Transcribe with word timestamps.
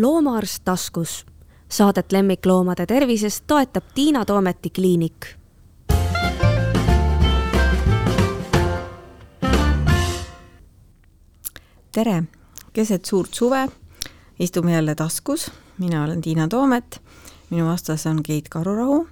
loomaarst 0.00 0.64
taskus. 0.64 1.26
Saadet 1.68 2.12
lemmikloomade 2.12 2.86
tervisest 2.86 3.44
toetab 3.46 3.84
Tiina 3.94 4.24
Toometi 4.24 4.70
kliinik. 4.70 5.38
tere, 11.92 12.22
keset 12.72 13.04
suurt 13.04 13.34
suve 13.34 13.68
istume 14.38 14.72
jälle 14.72 14.94
taskus, 14.94 15.50
mina 15.78 16.04
olen 16.04 16.20
Tiina 16.20 16.48
Toomet, 16.48 17.02
minu 17.50 17.66
vastas 17.66 18.06
on 18.06 18.22
Keit 18.22 18.48
Karurahu, 18.48 19.08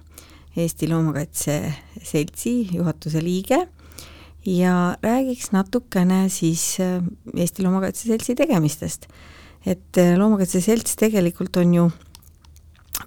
Eesti 0.57 0.89
Loomakaitse 0.89 1.73
Seltsi 2.03 2.67
juhatuse 2.71 3.23
liige 3.23 3.67
ja 4.45 4.97
räägiks 5.03 5.51
natukene 5.51 6.29
siis 6.29 6.77
äh, 6.79 7.03
Eesti 7.35 7.63
Loomakaitse 7.63 8.07
Seltsi 8.07 8.35
tegemistest. 8.35 9.07
Et 9.67 9.99
äh, 9.99 10.15
Loomakaitse 10.19 10.61
Selts 10.63 10.97
tegelikult 10.99 11.59
on 11.61 11.75
ju 11.75 11.85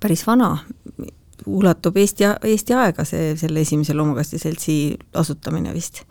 päris 0.00 0.22
vana, 0.26 0.52
ulatub 1.48 1.96
Eesti, 1.96 2.28
Eesti 2.52 2.76
aega 2.76 3.04
see, 3.08 3.34
selle 3.40 3.64
esimese 3.64 3.96
Loomakaitse 3.96 4.38
Seltsi 4.38 4.78
asutamine 5.18 5.74
vist. 5.74 6.04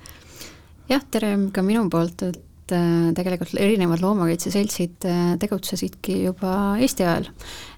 jah, 0.89 1.03
tere 1.11 1.35
ka 1.53 1.63
minu 1.65 1.85
poolt, 1.93 2.25
et 2.25 2.73
äh, 2.75 3.09
tegelikult 3.17 3.53
erinevad 3.61 4.01
loomakaitseseltsid 4.03 5.09
tegutsesidki 5.41 6.23
juba 6.25 6.53
Eesti 6.81 7.05
ajal 7.05 7.29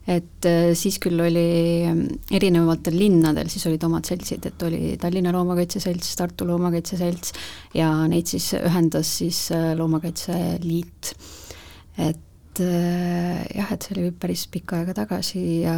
et 0.10 0.48
siis 0.78 0.98
küll 1.02 1.20
oli 1.22 1.46
ähm, 1.86 2.06
erinevatel 2.34 2.96
linnadel, 2.98 3.52
siis 3.54 3.68
olid 3.70 3.84
omad 3.86 4.08
seltsid, 4.10 4.48
et 4.50 4.66
oli 4.66 4.96
Tallinna 5.02 5.34
Loomakaitse 5.36 5.82
Selts, 5.84 6.16
Tartu 6.18 6.48
Loomakaitse 6.50 6.98
Selts 6.98 7.36
ja 7.78 7.92
neid 8.10 8.30
siis 8.32 8.52
ühendas 8.58 9.14
siis 9.22 9.44
äh, 9.54 9.72
Loomakaitse 9.78 10.34
Liit. 10.66 11.14
et 12.02 12.28
jah, 12.60 13.70
et 13.72 13.86
see 13.86 13.96
oli 13.96 14.10
päris 14.12 14.48
pikka 14.52 14.82
aega 14.82 14.96
tagasi 15.04 15.62
ja 15.64 15.76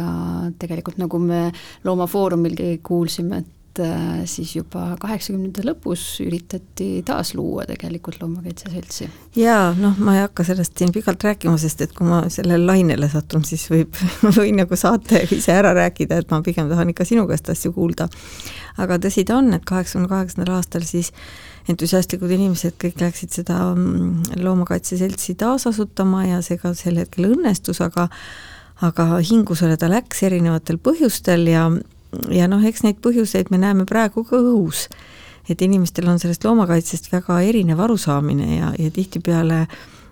tegelikult 0.58 0.98
nagu 0.98 1.20
me 1.22 1.46
Loomafoorumilgi 1.84 2.80
kuulsime, 2.82 3.42
et 3.44 3.82
äh, 3.84 4.24
siis 4.30 4.56
juba 4.56 4.96
kaheksakümnendate 5.02 5.64
lõpus 5.68 6.02
üritati 6.24 6.88
taasluua 7.06 7.66
tegelikult 7.68 8.20
Loomakaitse 8.22 8.72
Seltsi. 8.72 9.08
jaa, 9.38 9.72
noh, 9.78 9.96
ma 10.02 10.16
ei 10.18 10.24
hakka 10.24 10.46
sellest 10.50 10.78
siin 10.78 10.92
pikalt 10.94 11.24
rääkima, 11.26 11.56
sest 11.60 11.86
et 11.86 11.94
kui 11.96 12.08
ma 12.08 12.24
sellele 12.32 12.66
lainele 12.66 13.08
satun, 13.12 13.46
siis 13.46 13.66
võib, 13.70 13.96
võin 14.38 14.58
nagu 14.62 14.78
saate 14.78 15.24
ise 15.30 15.54
ära 15.54 15.74
rääkida, 15.76 16.20
et 16.22 16.30
ma 16.34 16.42
pigem 16.42 16.70
tahan 16.72 16.94
ikka 16.94 17.06
sinu 17.08 17.28
käest 17.30 17.50
asju 17.54 17.74
kuulda. 17.76 18.08
aga 18.82 18.98
tõsi 18.98 19.26
ta 19.26 19.38
on, 19.38 19.52
et 19.54 19.66
kaheksakümne 19.66 20.10
kaheksandal 20.10 20.56
aastal 20.58 20.86
siis 20.88 21.12
entusiastlikud 21.70 22.30
inimesed 22.36 22.76
kõik 22.80 23.00
läksid 23.00 23.32
seda 23.32 23.58
mm, 23.72 24.40
Loomakaitse 24.44 24.98
Seltsi 25.00 25.36
taasasutama 25.40 26.26
ja 26.28 26.42
see 26.44 26.58
ka 26.60 26.74
sel 26.76 27.00
hetkel 27.00 27.30
õnnestus, 27.32 27.80
aga 27.84 28.08
aga 28.84 29.20
hingusele 29.22 29.76
ta 29.78 29.88
läks 29.88 30.24
erinevatel 30.26 30.80
põhjustel 30.82 31.46
ja 31.48 31.68
ja 32.34 32.46
noh, 32.50 32.62
eks 32.62 32.84
neid 32.84 33.00
põhjuseid 33.02 33.50
me 33.50 33.58
näeme 33.62 33.86
praegu 33.88 34.24
ka 34.26 34.38
õhus. 34.38 34.88
et 35.48 35.60
inimestel 35.62 36.08
on 36.08 36.18
sellest 36.18 36.44
loomakaitsest 36.44 37.10
väga 37.12 37.40
erinev 37.44 37.80
arusaamine 37.80 38.56
ja, 38.56 38.72
ja 38.78 38.90
tihtipeale 38.90 39.66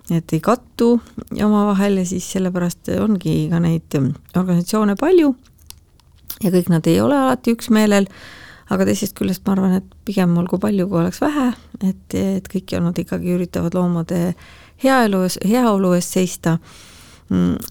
need 0.09 0.35
ei 0.35 0.39
kattu 0.43 0.99
omavahel 1.31 1.97
ja 1.97 2.05
siis 2.05 2.27
sellepärast 2.35 2.91
ongi 2.99 3.47
ka 3.49 3.59
neid 3.63 3.97
organisatsioone 4.35 4.95
palju 4.99 5.33
ja 6.43 6.51
kõik 6.51 6.69
nad 6.69 6.87
ei 6.87 6.99
ole 7.01 7.17
alati 7.17 7.53
üksmeelel, 7.55 8.07
aga 8.71 8.87
teisest 8.87 9.15
küljest 9.17 9.45
ma 9.47 9.55
arvan, 9.55 9.77
et 9.79 9.95
pigem 10.07 10.37
olgu 10.39 10.59
palju, 10.61 10.87
kui 10.89 11.01
oleks 11.01 11.21
vähe, 11.23 11.49
et, 11.81 12.15
et 12.15 12.47
kõik 12.51 12.75
nad 12.83 12.99
ikkagi 12.99 13.35
üritavad 13.35 13.75
loomade 13.75 14.33
heaelu, 14.83 15.25
heaolu 15.47 15.93
eest 15.97 16.17
seista 16.17 16.57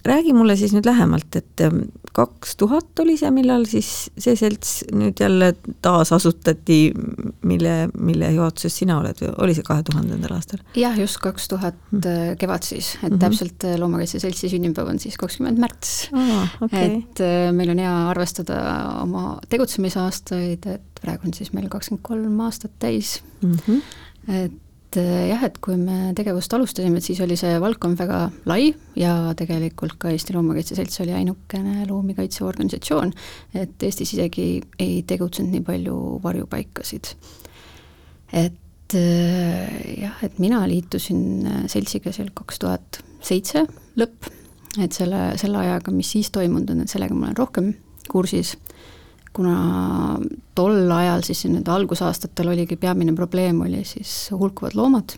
räägi 0.05 0.33
mulle 0.33 0.55
siis 0.59 0.73
nüüd 0.75 0.85
lähemalt, 0.87 1.35
et 1.35 1.61
ähm, 1.63 1.85
kaks 2.13 2.55
tuhat 2.59 2.99
oli 3.01 3.15
see, 3.17 3.29
millal 3.33 3.65
siis 3.69 3.89
see 4.21 4.35
selts 4.37 4.73
nüüd 4.93 5.19
jälle 5.21 5.53
taasasutati, 5.85 6.77
mille, 7.47 7.75
mille 7.97 8.31
juhatuses 8.35 8.77
sina 8.81 8.99
oled 8.99 9.21
või 9.21 9.31
oli 9.45 9.55
see 9.57 9.65
kahe 9.67 9.85
tuhandendal 9.87 10.35
aastal? 10.37 10.61
jah, 10.77 10.97
just 10.99 11.19
kaks 11.23 11.49
tuhat 11.51 11.77
mm. 11.91 12.05
äh, 12.09 12.31
kevad 12.41 12.67
siis, 12.67 12.95
et 12.95 13.01
mm 13.01 13.15
-hmm. 13.15 13.21
täpselt 13.25 13.67
äh, 13.67 13.77
Loomakaitse 13.79 14.19
Seltsi 14.19 14.49
sünnipäev 14.49 14.89
on 14.93 14.99
siis 14.99 15.17
kakskümmend 15.17 15.61
märts 15.61 16.09
ah,. 16.13 16.57
Okay. 16.61 16.85
et 16.85 17.23
äh, 17.23 17.51
meil 17.51 17.73
on 17.73 17.79
hea 17.79 17.95
arvestada 18.09 18.59
oma 19.01 19.39
tegutsemisaastaid, 19.49 20.65
et 20.65 21.01
praegu 21.01 21.27
on 21.27 21.33
siis 21.33 21.53
meil 21.53 21.69
kakskümmend 21.69 22.03
kolm 22.03 22.39
aastat 22.39 22.71
täis 22.79 23.21
mm. 23.41 23.57
-hmm. 23.67 23.81
et 24.27 24.62
et 24.93 25.01
eh, 25.01 25.27
jah, 25.31 25.41
et 25.47 25.55
kui 25.63 25.75
me 25.79 26.13
tegevust 26.17 26.53
alustasime, 26.53 26.99
et 26.99 27.05
siis 27.05 27.19
oli 27.23 27.35
see 27.39 27.55
valdkond 27.61 27.97
väga 27.97 28.19
lai 28.49 28.69
ja 28.99 29.33
tegelikult 29.37 29.95
ka 30.01 30.11
Eesti 30.13 30.35
Loomakaitse 30.35 30.77
Selts 30.77 31.01
oli 31.01 31.15
ainukene 31.17 31.87
loomikaitseorganisatsioon, 31.89 33.13
et 33.57 33.85
Eestis 33.87 34.13
isegi 34.13 34.47
ei 34.81 35.01
tegutsenud 35.07 35.53
nii 35.53 35.63
palju 35.65 35.97
varjupaikasid. 36.23 37.13
et 38.33 38.97
eh, 38.99 39.97
jah, 40.03 40.21
et 40.21 40.37
mina 40.43 40.61
liitusin 40.69 41.23
eh, 41.45 41.63
seltsiga 41.71 42.13
seal 42.13 42.29
kaks 42.35 42.61
tuhat 42.61 43.01
seitse 43.23 43.65
lõpp, 43.97 44.29
et 44.81 44.93
selle, 44.93 45.31
selle 45.41 45.61
ajaga, 45.63 45.93
mis 45.93 46.13
siis 46.17 46.29
toimunud 46.33 46.69
on, 46.75 46.85
et 46.85 46.93
sellega 46.93 47.17
ma 47.17 47.31
olen 47.31 47.39
rohkem 47.39 47.73
kursis 48.09 48.57
kuna 49.33 50.19
tol 50.55 50.91
ajal 50.91 51.23
siis 51.25 51.45
nüüd 51.49 51.67
algusaastatel 51.71 52.53
oligi 52.53 52.77
peamine 52.79 53.15
probleem, 53.17 53.61
oli 53.65 53.81
siis 53.87 54.13
hulkuvad 54.31 54.77
loomad, 54.77 55.15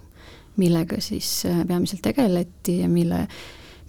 millega 0.62 1.02
siis 1.04 1.30
äh, 1.50 1.64
peamiselt 1.68 2.04
tegeleti 2.06 2.80
ja 2.80 2.90
mille, 2.90 3.26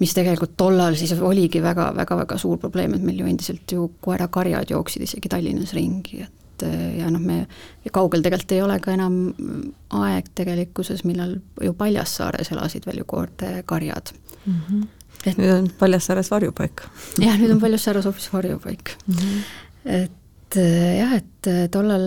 mis 0.00 0.14
tegelikult 0.16 0.56
tollal 0.58 0.98
siis 0.98 1.14
oligi 1.14 1.62
väga, 1.62 1.92
väga, 1.96 2.18
väga 2.24 2.38
suur 2.42 2.58
probleem, 2.62 2.96
et 2.96 3.06
meil 3.06 3.22
ju 3.22 3.28
endiselt 3.30 3.76
ju 3.76 3.90
koerakarjad 4.02 4.74
jooksid 4.74 5.06
isegi 5.06 5.30
Tallinnas 5.30 5.76
ringi, 5.78 6.24
et 6.26 6.66
äh, 6.66 6.98
ja 7.00 7.10
noh, 7.12 7.22
me 7.22 7.44
kaugel 7.94 8.26
tegelikult 8.26 8.56
ei 8.56 8.64
ole 8.66 8.80
ka 8.82 8.96
enam 8.98 9.20
aeg 10.02 10.32
tegelikkuses, 10.34 11.06
millal 11.06 11.38
ju 11.62 11.76
Paljassaares 11.78 12.50
elasid 12.56 12.90
veel 12.90 13.04
ju 13.04 13.10
koerte 13.14 13.60
karjad 13.66 14.10
mm. 14.42 14.58
-hmm. 14.66 14.88
et 15.24 15.38
nüüd 15.38 15.54
on 15.54 15.70
Paljassaares 15.78 16.30
varjupaik. 16.34 16.82
jah, 17.22 17.38
nüüd 17.38 17.54
on 17.54 17.62
Paljassaares 17.62 18.10
hoopis 18.10 18.32
varjupaik 18.32 18.96
mm. 19.06 19.14
-hmm 19.14 19.62
et 19.86 20.58
eh, 20.58 20.98
jah, 20.98 21.14
et 21.16 21.50
eh, 21.50 21.64
tollal 21.72 22.04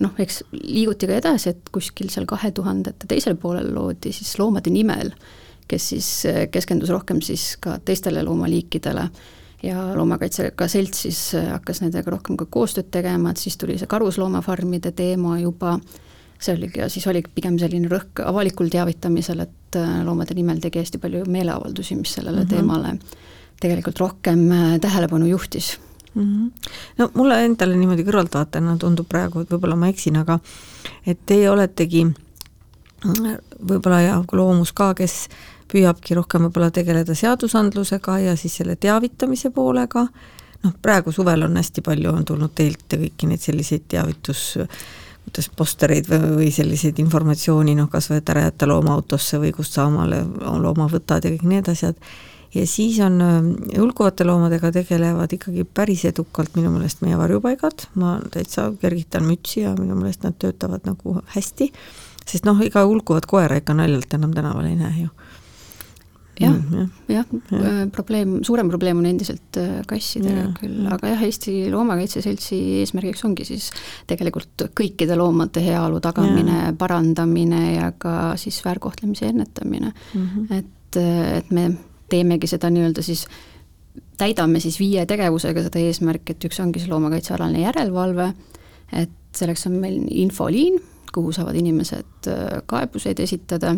noh, 0.00 0.18
eks 0.18 0.42
liiguti 0.56 1.08
ka 1.08 1.18
edasi, 1.20 1.52
et 1.52 1.72
kuskil 1.72 2.10
seal 2.12 2.26
kahe 2.28 2.50
tuhandete 2.56 3.08
teisel 3.10 3.36
poolel 3.40 3.70
loodi 3.74 4.14
siis 4.16 4.32
Loomade 4.40 4.72
nimel, 4.72 5.12
kes 5.68 5.88
siis 5.92 6.08
keskendus 6.52 6.92
rohkem 6.92 7.20
siis 7.24 7.54
ka 7.60 7.78
teistele 7.84 8.24
loomaliikidele. 8.24 9.08
Ja 9.64 9.80
Loomakaitsega 9.96 10.66
Selts 10.68 11.06
siis 11.06 11.20
hakkas 11.32 11.80
nendega 11.80 12.12
rohkem 12.12 12.36
ka 12.36 12.44
koostööd 12.52 12.90
tegema, 12.92 13.30
et 13.32 13.40
siis 13.40 13.56
tuli 13.56 13.78
see 13.80 13.88
karusloomafarmide 13.88 14.92
teema 14.92 15.38
juba, 15.40 15.78
see 16.36 16.52
oligi 16.52 16.82
ja 16.82 16.90
siis 16.92 17.06
oligi 17.08 17.32
pigem 17.32 17.56
selline 17.60 17.88
rõhk 17.88 18.20
avalikul 18.26 18.68
teavitamisel, 18.72 19.40
et 19.46 19.80
Loomade 20.04 20.36
nimel 20.36 20.60
tegi 20.60 20.82
hästi 20.82 21.00
palju 21.00 21.24
meeleavaldusi, 21.32 21.96
mis 21.96 22.12
sellele 22.18 22.42
mm 22.42 22.46
-hmm. 22.46 22.54
teemale 22.56 22.98
tegelikult 23.60 24.04
rohkem 24.04 24.48
tähelepanu 24.84 25.32
juhtis 25.32 25.78
mm. 26.14 26.22
-hmm. 26.22 26.50
no 26.98 27.10
mulle 27.14 27.44
endale 27.44 27.76
niimoodi 27.76 28.04
kõrvaltvaatajana 28.04 28.76
tundub 28.78 29.08
praegu, 29.08 29.40
et 29.40 29.50
võib-olla 29.50 29.76
ma 29.76 29.88
eksin, 29.88 30.16
aga 30.16 30.38
et 31.06 31.18
teie 31.26 31.50
oletegi 31.50 32.06
võib-olla 33.04 34.00
ja 34.00 34.24
loomus 34.32 34.72
ka, 34.72 34.94
kes 34.94 35.28
püüabki 35.72 36.14
rohkem 36.14 36.46
võib-olla 36.46 36.70
tegeleda 36.70 37.14
seadusandlusega 37.14 38.18
ja 38.18 38.36
siis 38.36 38.56
selle 38.60 38.76
teavitamise 38.76 39.50
poolega, 39.50 40.06
noh 40.64 40.74
praegu 40.82 41.12
suvel 41.12 41.42
on 41.42 41.56
hästi 41.56 41.82
palju, 41.84 42.12
on 42.12 42.24
tulnud 42.24 42.54
teilt 42.54 42.86
kõiki 42.88 43.28
neid 43.28 43.40
selliseid 43.40 43.88
teavitus 43.88 44.54
kuidas 45.24 45.48
postereid 45.56 46.08
või, 46.08 46.20
või 46.36 46.50
selliseid 46.52 46.98
informatsiooni, 47.00 47.74
noh 47.78 47.88
kas 47.90 48.10
või, 48.10 48.20
et 48.20 48.30
ära 48.30 48.44
jätta 48.44 48.68
looma 48.68 48.92
autosse 48.92 49.40
või 49.40 49.54
kust 49.56 49.76
sa 49.78 49.86
omale 49.88 50.20
looma 50.60 50.86
võtad 50.92 51.24
ja 51.24 51.32
kõik 51.32 51.46
need 51.48 51.68
asjad 51.72 51.96
ja 52.54 52.66
siis 52.66 53.00
on 53.02 53.20
hulkuvate 53.76 54.24
loomadega 54.24 54.72
tegelevad 54.72 55.32
ikkagi 55.36 55.64
päris 55.64 56.04
edukalt 56.10 56.56
minu 56.56 56.72
meelest 56.74 57.02
meie 57.02 57.18
varjupaigad, 57.18 57.88
ma 58.00 58.16
täitsa 58.30 58.70
kergitan 58.80 59.26
mütsi 59.28 59.64
ja 59.64 59.74
minu 59.78 59.96
meelest 59.98 60.26
nad 60.26 60.38
töötavad 60.38 60.86
nagu 60.88 61.18
hästi, 61.34 61.70
sest 62.26 62.46
noh, 62.46 62.60
ega 62.64 62.86
hulkuvat 62.86 63.26
koera 63.30 63.58
ikka 63.60 63.76
naljalt 63.76 64.14
enam 64.14 64.34
tänaval 64.36 64.70
ei 64.70 64.78
näe 64.78 65.06
ju 65.06 65.10
jah 66.40 66.50
mm,, 66.50 66.88
jah 67.08 67.26
ja. 67.50 67.58
ja., 67.58 67.86
probleem, 67.94 68.40
suurem 68.44 68.68
probleem 68.68 68.98
on 68.98 69.06
endiselt 69.06 69.58
kassidega 69.86 70.40
ja, 70.40 70.50
küll, 70.58 70.80
aga 70.90 71.12
jah, 71.12 71.22
Eesti 71.28 71.54
Loomakaitse 71.70 72.22
Seltsi 72.24 72.58
eesmärgiks 72.80 73.22
ongi 73.28 73.46
siis 73.46 73.68
tegelikult 74.10 74.66
kõikide 74.76 75.18
loomade 75.18 75.62
heaolu 75.62 76.00
tagamine, 76.02 76.72
parandamine 76.78 77.62
ja 77.76 77.92
ka 77.98 78.34
siis 78.40 78.58
väärkohtlemise 78.66 79.30
ennetamine 79.30 79.92
mm. 79.92 80.26
-hmm. 80.26 80.58
et, 80.58 81.02
et 81.38 81.50
me 81.54 81.68
teemegi 82.14 82.50
seda 82.50 82.70
nii-öelda 82.72 83.04
siis, 83.04 83.26
täidame 84.20 84.62
siis 84.62 84.78
viie 84.80 85.04
tegevusega 85.10 85.66
seda 85.66 85.82
eesmärki, 85.82 86.34
et 86.34 86.48
üks 86.48 86.62
ongi 86.62 86.82
see 86.82 86.92
loomakaitsealaline 86.92 87.66
järelevalve, 87.66 88.30
et 89.02 89.20
selleks 89.34 89.66
on 89.70 89.78
meil 89.82 90.00
infoliin, 90.24 90.80
kuhu 91.14 91.34
saavad 91.34 91.58
inimesed 91.58 92.30
äh, 92.30 92.58
kaebuseid 92.70 93.20
esitada, 93.22 93.74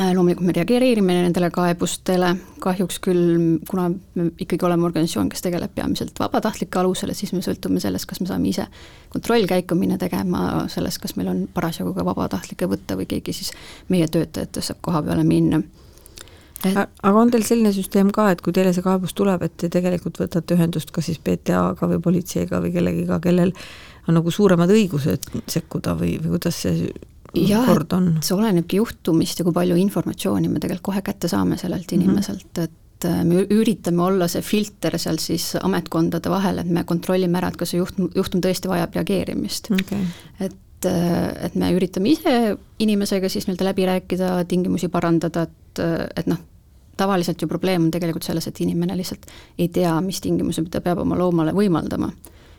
Äh, 0.00 0.14
loomulikult 0.14 0.46
me 0.46 0.52
reageerime 0.56 1.12
nendele 1.12 1.50
kaebustele, 1.52 2.30
kahjuks 2.64 2.96
küll, 3.04 3.58
kuna 3.68 3.90
me 3.90 4.30
ikkagi 4.40 4.64
oleme 4.64 4.86
organisatsioon, 4.88 5.28
kes 5.28 5.44
tegeleb 5.44 5.74
peamiselt 5.76 6.16
vabatahtlike 6.20 6.78
alusel, 6.80 7.12
et 7.12 7.18
siis 7.18 7.34
me 7.36 7.42
sõltume 7.44 7.80
sellest, 7.82 8.08
kas 8.08 8.22
me 8.22 8.28
saame 8.30 8.48
ise 8.48 8.64
kontrollkäiku 9.12 9.76
minna 9.76 9.98
tegema, 10.00 10.62
sellest, 10.72 11.02
kas 11.02 11.12
meil 11.18 11.28
on 11.28 11.42
parasjagu 11.52 11.92
ka 11.92 12.06
vabatahtlikke 12.08 12.70
võtta 12.72 12.96
või 12.96 13.10
keegi 13.10 13.36
siis 13.36 13.52
meie 13.92 14.08
töötajatest 14.08 14.70
saab 14.70 14.80
koha 14.80 15.02
peale 15.10 15.26
minna. 15.28 15.60
Aga 16.70 17.14
on 17.18 17.30
teil 17.32 17.44
selline 17.46 17.72
süsteem 17.74 18.10
ka, 18.14 18.30
et 18.32 18.42
kui 18.44 18.54
teile 18.54 18.72
see 18.74 18.84
kaebus 18.84 19.14
tuleb, 19.18 19.42
et 19.46 19.56
te 19.60 19.70
tegelikult 19.72 20.20
võtate 20.22 20.56
ühendust 20.56 20.92
kas 20.94 21.10
siis 21.10 21.18
PTA-ga 21.22 21.88
või 21.94 22.02
politseiga 22.02 22.60
või 22.62 22.72
kellegiga, 22.74 23.20
kellel 23.22 23.54
on 24.08 24.18
nagu 24.18 24.30
suuremad 24.34 24.70
õigused 24.72 25.30
sekkuda 25.50 25.94
või, 25.98 26.16
või 26.22 26.36
kuidas 26.36 26.62
see 26.64 26.90
jah, 27.38 27.66
kord 27.66 27.94
on? 27.96 28.08
see 28.24 28.36
olenebki 28.36 28.80
juhtumist 28.80 29.40
ja 29.40 29.46
kui 29.46 29.54
palju 29.56 29.78
informatsiooni 29.80 30.50
me 30.50 30.62
tegelikult 30.62 30.92
kohe 30.92 31.02
kätte 31.06 31.30
saame 31.30 31.58
sellelt 31.60 31.92
inimeselt 31.94 32.44
mm, 32.44 32.62
-hmm. 32.62 32.64
et 32.64 33.08
äh, 33.08 33.22
me 33.24 33.46
üritame 33.60 34.02
olla 34.02 34.28
see 34.28 34.42
filter 34.42 34.98
seal 34.98 35.20
siis 35.22 35.52
ametkondade 35.60 36.30
vahel, 36.30 36.58
et 36.58 36.68
me 36.70 36.84
kontrollime 36.84 37.38
ära, 37.38 37.52
et 37.52 37.56
kas 37.56 37.74
see 37.74 37.80
juhtum, 37.80 38.10
juhtum 38.14 38.44
tõesti 38.44 38.70
vajab 38.70 39.00
reageerimist 39.00 39.70
okay.. 39.72 40.06
et 40.40 40.86
äh, 40.86 41.46
et 41.46 41.54
me 41.54 41.72
üritame 41.72 42.12
ise 42.12 42.56
inimesega 42.78 43.28
siis 43.28 43.46
nii-öelda 43.46 43.70
läbi 43.70 43.86
rääkida, 43.86 44.32
tingimusi 44.50 44.88
parandada, 44.88 45.46
et, 45.46 45.84
et 46.16 46.26
noh, 46.26 46.40
tavaliselt 47.02 47.42
ju 47.42 47.50
probleem 47.50 47.88
on 47.88 47.94
tegelikult 47.94 48.26
selles, 48.26 48.46
et 48.48 48.60
inimene 48.64 48.96
lihtsalt 48.98 49.26
ei 49.58 49.68
tea, 49.68 49.94
mis 50.00 50.22
tingimusi 50.22 50.64
ta 50.70 50.80
peab 50.80 51.02
oma 51.02 51.18
loomale 51.18 51.54
võimaldama 51.56 52.12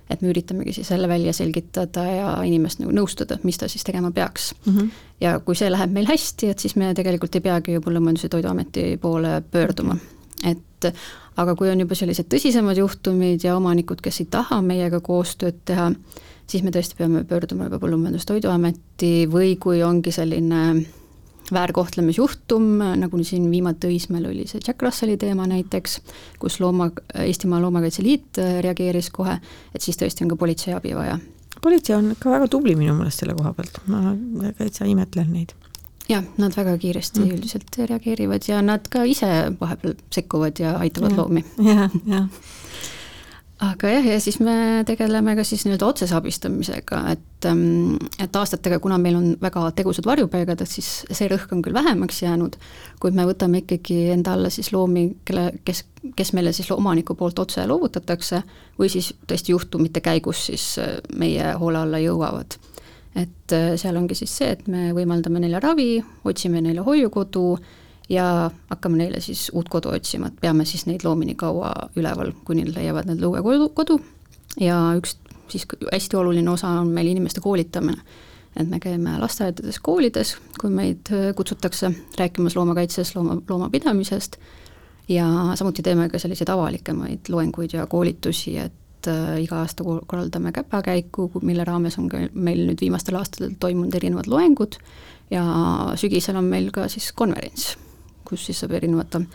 et 0.10 0.22
me 0.22 0.30
üritamegi 0.34 0.74
siis 0.74 0.92
jälle 0.92 1.08
välja 1.08 1.34
selgitada 1.34 2.04
ja 2.06 2.32
inimest 2.44 2.82
nagu 2.82 2.94
nõustada, 2.96 3.38
mis 3.44 3.58
ta 3.58 3.70
siis 3.72 3.84
tegema 3.88 4.12
peaks 4.12 4.54
mm. 4.66 4.78
-hmm. 4.78 4.90
ja 5.22 5.40
kui 5.40 5.56
see 5.56 5.72
läheb 5.72 5.92
meil 5.92 6.08
hästi, 6.10 6.50
et 6.50 6.60
siis 6.60 6.76
me 6.76 6.94
tegelikult 6.94 7.36
ei 7.36 7.42
peagi 7.42 7.74
ju 7.74 7.82
Põllumajandus- 7.82 8.24
ja 8.24 8.30
Toiduameti 8.30 8.98
poole 9.02 9.42
pöörduma. 9.52 9.98
et 10.44 10.94
aga 11.38 11.56
kui 11.56 11.70
on 11.70 11.80
juba 11.80 11.96
sellised 11.96 12.28
tõsisemad 12.30 12.78
juhtumid 12.78 13.44
ja 13.44 13.56
omanikud, 13.58 14.02
kes 14.02 14.20
ei 14.20 14.28
taha 14.30 14.62
meiega 14.62 15.00
koostööd 15.00 15.64
teha, 15.66 15.92
siis 16.48 16.64
me 16.64 16.70
tõesti 16.70 16.98
peame 16.98 17.24
pöörduma 17.24 17.64
juba 17.64 17.80
Põllumajandus- 17.80 18.28
ja 18.28 18.34
Toiduameti 18.34 19.28
või 19.32 19.58
kui 19.60 19.84
ongi 19.84 20.12
selline 20.12 20.86
väärkohtlemisjuhtum, 21.54 22.70
nagu 23.00 23.24
siin 23.24 23.50
viimati 23.52 23.90
Õismäel 23.92 24.30
oli 24.30 24.48
see 24.50 24.62
Jack 24.66 24.82
Russelli 24.82 25.18
teema 25.22 25.48
näiteks, 25.50 26.00
kus 26.42 26.60
looma, 26.64 26.90
Eestimaa 27.26 27.62
Loomakaitse 27.62 28.06
Liit 28.06 28.42
äh, 28.42 28.58
reageeris 28.66 29.12
kohe, 29.14 29.38
et 29.74 29.86
siis 29.86 30.00
tõesti 30.00 30.26
on 30.26 30.34
ka 30.34 30.40
politsei 30.40 30.76
abi 30.78 30.96
vaja. 30.98 31.20
politsei 31.62 31.96
on 31.96 32.12
ikka 32.16 32.32
väga 32.34 32.48
tubli 32.52 32.76
minu 32.80 32.96
meelest 32.98 33.24
selle 33.24 33.38
koha 33.38 33.54
pealt, 33.58 33.80
ma 33.88 34.16
täitsa 34.58 34.90
imetlen 34.90 35.32
neid 35.34 35.54
jah, 36.10 36.26
nad 36.38 36.56
väga 36.58 36.76
kiiresti 36.78 37.22
mm. 37.22 37.32
üldiselt 37.38 37.78
reageerivad 37.80 38.44
ja 38.48 38.62
nad 38.62 38.88
ka 38.92 39.06
ise 39.08 39.30
vahepeal 39.60 39.96
sekkuvad 40.12 40.60
ja 40.60 40.76
aitavad 40.84 41.16
ja, 41.16 41.18
loomi 41.22 41.46
ja,. 41.58 41.74
jah, 41.74 41.98
jah 42.06 42.28
aga 43.64 43.90
jah, 43.92 44.06
ja 44.14 44.20
siis 44.22 44.40
me 44.44 44.56
tegeleme 44.88 45.36
ka 45.38 45.44
siis 45.48 45.64
nii-öelda 45.66 45.88
otsese 45.88 46.16
abistamisega, 46.18 47.00
et, 47.14 47.48
ähm, 47.50 47.96
et 48.22 48.36
aastatega, 48.36 48.80
kuna 48.84 48.98
meil 49.02 49.18
on 49.20 49.28
väga 49.42 49.66
tegusad 49.78 50.08
varjupaigad, 50.10 50.62
et 50.64 50.72
siis 50.72 50.90
see 51.10 51.30
rõhk 51.32 51.54
on 51.56 51.62
küll 51.64 51.76
vähemaks 51.76 52.24
jäänud, 52.24 52.58
kuid 53.04 53.18
me 53.18 53.28
võtame 53.30 53.64
ikkagi 53.64 54.00
enda 54.16 54.36
alla 54.38 54.52
siis 54.54 54.72
loomi, 54.74 55.06
kelle, 55.28 55.50
kes, 55.66 55.84
kes 56.18 56.34
meile 56.38 56.54
siis 56.56 56.72
omaniku 56.76 57.16
poolt 57.20 57.40
otse 57.46 57.66
loovutatakse 57.70 58.44
või 58.80 58.92
siis 58.92 59.14
tõesti 59.30 59.56
juhtumite 59.56 60.04
käigus 60.04 60.48
siis 60.50 60.68
äh, 60.82 60.98
meie 61.16 61.54
hoole 61.60 61.84
alla 61.86 62.02
jõuavad. 62.04 62.60
et 63.16 63.54
äh, 63.54 63.74
seal 63.78 63.98
ongi 63.98 64.18
siis 64.18 64.34
see, 64.38 64.52
et 64.58 64.68
me 64.68 64.92
võimaldame 64.94 65.40
neile 65.40 65.62
ravi, 65.64 66.04
otsime 66.26 66.62
neile 66.62 66.82
hoiukodu 66.82 67.48
ja 68.14 68.52
hakkame 68.70 69.00
neile 69.00 69.22
siis 69.22 69.48
uut 69.54 69.70
kodu 69.70 69.90
otsima, 69.94 70.30
et 70.30 70.42
peame 70.42 70.66
siis 70.70 70.86
neid 70.86 71.06
loomi 71.06 71.28
nii 71.32 71.38
kaua 71.40 71.72
üleval, 71.98 72.34
kuni 72.46 72.68
nad 72.68 72.78
leiavad 72.78 73.10
endale 73.10 73.32
uue 73.32 73.42
kodu, 73.46 73.70
kodu. 73.78 74.00
Ja 74.62 74.78
üks 74.98 75.18
siis 75.54 75.66
hästi 75.92 76.18
oluline 76.18 76.52
osa 76.52 76.68
on 76.68 76.88
meil 76.88 77.08
inimeste 77.08 77.42
koolitamine. 77.42 77.98
et 78.60 78.70
me 78.70 78.78
käime 78.80 79.16
lasteaedades, 79.18 79.80
koolides, 79.82 80.36
kui 80.62 80.70
meid 80.70 81.10
kutsutakse 81.36 81.90
rääkimas 82.20 82.56
loomakaitsest, 82.56 83.16
looma, 83.16 83.40
loomapidamisest. 83.50 84.36
Ja 85.10 85.26
samuti 85.56 85.82
teeme 85.82 86.06
ka 86.10 86.20
selliseid 86.20 86.50
avalikemaid 86.54 87.32
loenguid 87.34 87.74
ja 87.74 87.88
koolitusi, 87.88 88.58
et 88.58 89.08
äh, 89.08 89.42
iga 89.42 89.58
aasta 89.64 89.84
korraldame 89.84 90.52
käpakäiku, 90.52 91.32
mille 91.42 91.66
raames 91.66 91.98
on 91.98 92.10
ka 92.10 92.22
meil 92.34 92.62
nüüd 92.68 92.86
viimastel 92.86 93.18
aastatel 93.18 93.58
toimunud 93.60 93.98
erinevad 93.98 94.30
loengud. 94.30 94.78
Ja 95.32 95.44
sügisel 95.96 96.38
on 96.38 96.46
meil 96.46 96.70
ka 96.72 96.86
siis 96.88 97.10
konverents 97.12 97.74
kus 98.34 98.48
siis 98.50 98.64
saab 98.64 98.74
erinevatel 98.80 99.28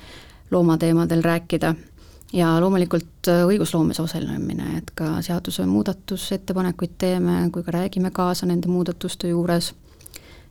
loomateemadel 0.51 1.23
rääkida. 1.23 1.75
Ja 2.33 2.51
loomulikult 2.61 3.29
äh, 3.29 3.45
õigusloomes 3.49 4.01
osalemine, 4.03 4.75
et 4.79 4.91
ka 4.97 5.23
seaduse 5.25 5.65
muudatusettepanekuid 5.67 6.99
teeme, 7.01 7.39
kui 7.53 7.65
ka 7.65 7.73
räägime 7.73 8.11
kaasa 8.13 8.47
nende 8.47 8.69
muudatuste 8.69 9.31
juures. 9.33 9.73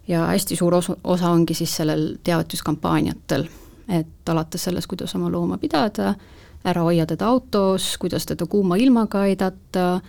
Ja 0.08 0.26
hästi 0.32 0.56
suur 0.56 0.74
osa, 0.80 0.96
osa 1.04 1.30
ongi 1.30 1.54
siis 1.54 1.76
sellel 1.78 2.16
teavituskampaaniatel, 2.24 3.46
et 4.00 4.30
alates 4.30 4.64
sellest, 4.64 4.88
kuidas 4.90 5.14
oma 5.20 5.30
looma 5.30 5.60
pidada, 5.62 6.16
ära 6.66 6.82
hoia 6.82 7.06
teda 7.06 7.28
autos, 7.30 7.94
kuidas 8.02 8.26
teda 8.26 8.48
kuuma 8.50 8.80
ilmaga 8.82 9.28
aidata, 9.28 10.00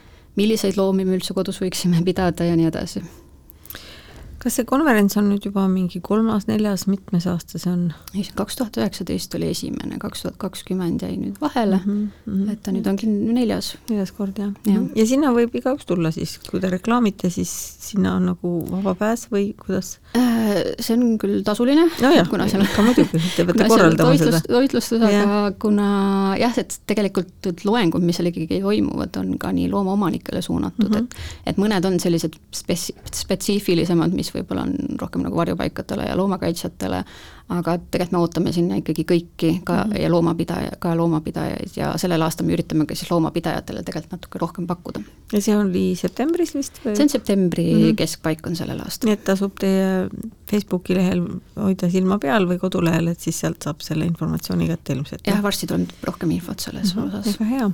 milliseid 0.41 0.79
loomi 0.81 1.05
me 1.05 1.19
üldse 1.19 1.34
kodus 1.37 1.61
võiksime 1.61 2.00
pidada 2.06 2.49
ja 2.49 2.56
nii 2.56 2.70
edasi 2.70 3.02
kas 4.43 4.58
see 4.58 4.67
konverents 4.69 5.17
on 5.19 5.29
nüüd 5.32 5.46
juba 5.49 5.64
mingi 5.70 6.00
kolmas, 6.05 6.46
neljas, 6.49 6.87
mitmes 6.90 7.26
aasta 7.31 7.58
see 7.58 7.73
on? 7.73 7.85
ei, 8.14 8.23
see 8.26 8.37
kaks 8.38 8.58
tuhat 8.61 8.79
üheksateist 8.81 9.35
oli 9.38 9.50
esimene, 9.52 9.99
kaks 10.02 10.25
tuhat 10.25 10.38
kakskümmend 10.40 11.02
jäi 11.02 11.17
nüüd 11.19 11.40
vahele 11.43 11.81
mm, 11.85 12.05
-hmm. 12.26 12.52
et 12.52 12.62
ta 12.62 12.75
nüüd 12.75 12.87
ongi 12.90 13.08
neljas. 13.11 13.75
neljas 13.90 14.12
kord, 14.17 14.38
jah 14.38 14.52
ja. 14.69 14.82
ja 14.94 15.06
sinna 15.06 15.32
võib 15.35 15.55
igaüks 15.58 15.88
tulla 15.88 16.12
siis, 16.14 16.38
kui 16.49 16.62
te 16.62 16.70
reklaamite, 16.70 17.31
siis 17.35 17.50
sinna 17.88 18.14
on 18.19 18.31
nagu 18.32 18.55
vaba 18.70 18.94
pääs 18.99 19.26
või 19.32 19.50
kuidas? 19.58 19.96
Äh, 20.17 20.75
see 20.81 20.96
on 20.96 21.19
küll 21.19 21.43
tasuline 21.46 21.88
no, 21.88 22.12
kuna 22.31 22.49
seal 22.49 22.62
on 22.64 22.88
muidugi, 22.91 23.20
te 23.37 23.46
peate 23.49 23.69
korraldama 23.73 24.14
toitlus, 24.14 24.38
seda. 24.38 24.55
toitlustus, 24.55 25.06
aga 25.11 25.41
kuna 25.61 25.88
jah, 26.38 26.55
et 26.62 26.79
tegelikult 26.87 27.50
need 27.50 27.67
loengud, 27.67 28.06
mis 28.06 28.19
seal 28.20 28.31
ikkagi 28.31 28.62
toimuvad, 28.62 29.19
on 29.20 29.34
ka 29.41 29.50
nii 29.55 29.69
loomaomanikele 29.73 30.43
suunatud 30.44 30.88
mm, 30.88 30.94
-hmm. 30.94 31.26
et 31.46 31.58
et 31.58 31.61
mõned 31.61 31.84
on 31.88 31.99
sellised 32.00 32.37
spetsi-, 32.55 32.94
spetsiifilisemad, 33.14 34.14
mis 34.14 34.28
mis 34.29 34.37
võib-olla 34.37 34.67
on 34.67 35.01
rohkem 35.01 35.25
nagu 35.25 35.37
varjupaikadele 35.39 36.07
ja 36.09 36.17
loomakaitsjatele, 36.19 37.03
aga 37.49 37.77
tegelikult 37.79 38.13
me 38.13 38.21
ootame 38.21 38.53
sinna 38.53 38.79
ikkagi 38.81 39.05
kõiki 39.09 39.51
ka 39.65 39.79
mm 39.85 39.91
-hmm. 39.91 40.01
ja 40.03 40.11
loomapidaja, 40.13 40.77
ka 40.79 40.95
loomapidajaid 40.97 41.77
ja 41.77 41.93
sellel 41.99 42.23
aastal 42.23 42.47
me 42.47 42.53
üritame 42.56 42.87
ka 42.87 42.94
siis 42.94 43.11
loomapidajatele 43.11 43.82
tegelikult 43.82 44.13
natuke 44.13 44.39
rohkem 44.39 44.67
pakkuda. 44.67 45.01
ja 45.32 45.41
see 45.43 45.56
oli 45.56 45.94
septembris 45.97 46.55
vist 46.55 46.81
või? 46.85 46.97
see 46.97 47.03
on 47.03 47.08
septembri 47.08 47.67
mm 47.75 47.81
-hmm. 47.81 47.97
keskpaik 47.97 48.47
on 48.47 48.56
sellel 48.56 48.81
aastal. 48.85 49.08
nii 49.08 49.17
et 49.17 49.25
tasub 49.25 49.56
teie 49.58 50.08
Facebooki 50.51 50.94
lehel 50.94 51.25
hoida 51.56 51.91
silma 51.91 52.19
peal 52.19 52.49
või 52.49 52.58
kodulehel, 52.58 53.08
et 53.08 53.20
siis 53.20 53.41
sealt 53.41 53.63
saab 53.63 53.81
selle 53.81 54.05
informatsiooni 54.05 54.69
kätte 54.69 54.93
ilmselt? 54.93 55.27
jah, 55.27 55.43
varsti 55.43 55.67
tuleb 55.67 55.89
rohkem 56.05 56.31
infot 56.31 56.61
selles 56.61 56.94
mm 56.94 57.03
-hmm. 57.03 57.19
osas. 57.19 57.41
väga 57.41 57.51
hea. 57.51 57.70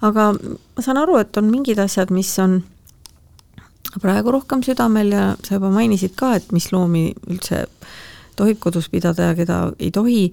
aga 0.00 0.32
ma 0.76 0.82
saan 0.82 0.96
aru, 0.96 1.16
et 1.16 1.36
on 1.36 1.44
mingid 1.50 1.78
asjad, 1.78 2.10
mis 2.10 2.38
on 2.38 2.62
praegu 4.02 4.34
rohkem 4.34 4.62
südamel 4.66 5.12
ja 5.14 5.24
sa 5.44 5.56
juba 5.58 5.70
mainisid 5.74 6.16
ka, 6.18 6.34
et 6.38 6.52
mis 6.54 6.70
loomi 6.72 7.08
üldse 7.30 7.64
tohib 8.36 8.60
kodus 8.60 8.90
pidada 8.92 9.30
ja 9.30 9.36
keda 9.38 9.58
ei 9.78 9.90
tohi. 9.94 10.32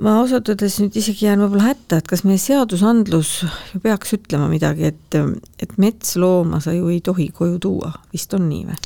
ma 0.00 0.14
ausalt 0.22 0.48
öeldes 0.48 0.78
nüüd 0.80 0.94
isegi 0.96 1.26
jään 1.26 1.42
võib-olla 1.42 1.74
hätta, 1.74 1.98
et 2.00 2.06
kas 2.08 2.22
meie 2.24 2.40
seadusandlus 2.40 3.32
ju 3.74 3.80
peaks 3.84 4.14
ütlema 4.16 4.46
midagi, 4.48 4.94
et, 4.94 5.18
et 5.60 5.74
metslooma 5.76 6.60
sa 6.64 6.72
ju 6.72 6.88
ei 6.88 7.02
tohi 7.04 7.28
koju 7.36 7.58
tuua, 7.60 7.92
vist 8.12 8.32
on 8.34 8.48
nii 8.48 8.64
või? 8.70 8.78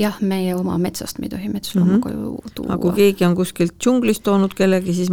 jah, 0.00 0.18
meie 0.20 0.52
oma 0.56 0.76
metsast 0.80 1.20
me 1.20 1.28
ei 1.28 1.32
tohi 1.32 1.48
metslooma 1.48 1.86
mm 1.86 1.96
-hmm. 1.96 2.02
koju 2.04 2.54
tuua. 2.54 2.74
aga 2.74 2.82
kui 2.82 2.92
keegi 2.98 3.24
on 3.24 3.36
kuskilt 3.36 3.78
džunglist 3.80 4.22
toonud 4.22 4.54
kellegi, 4.56 4.94
siis 4.94 5.10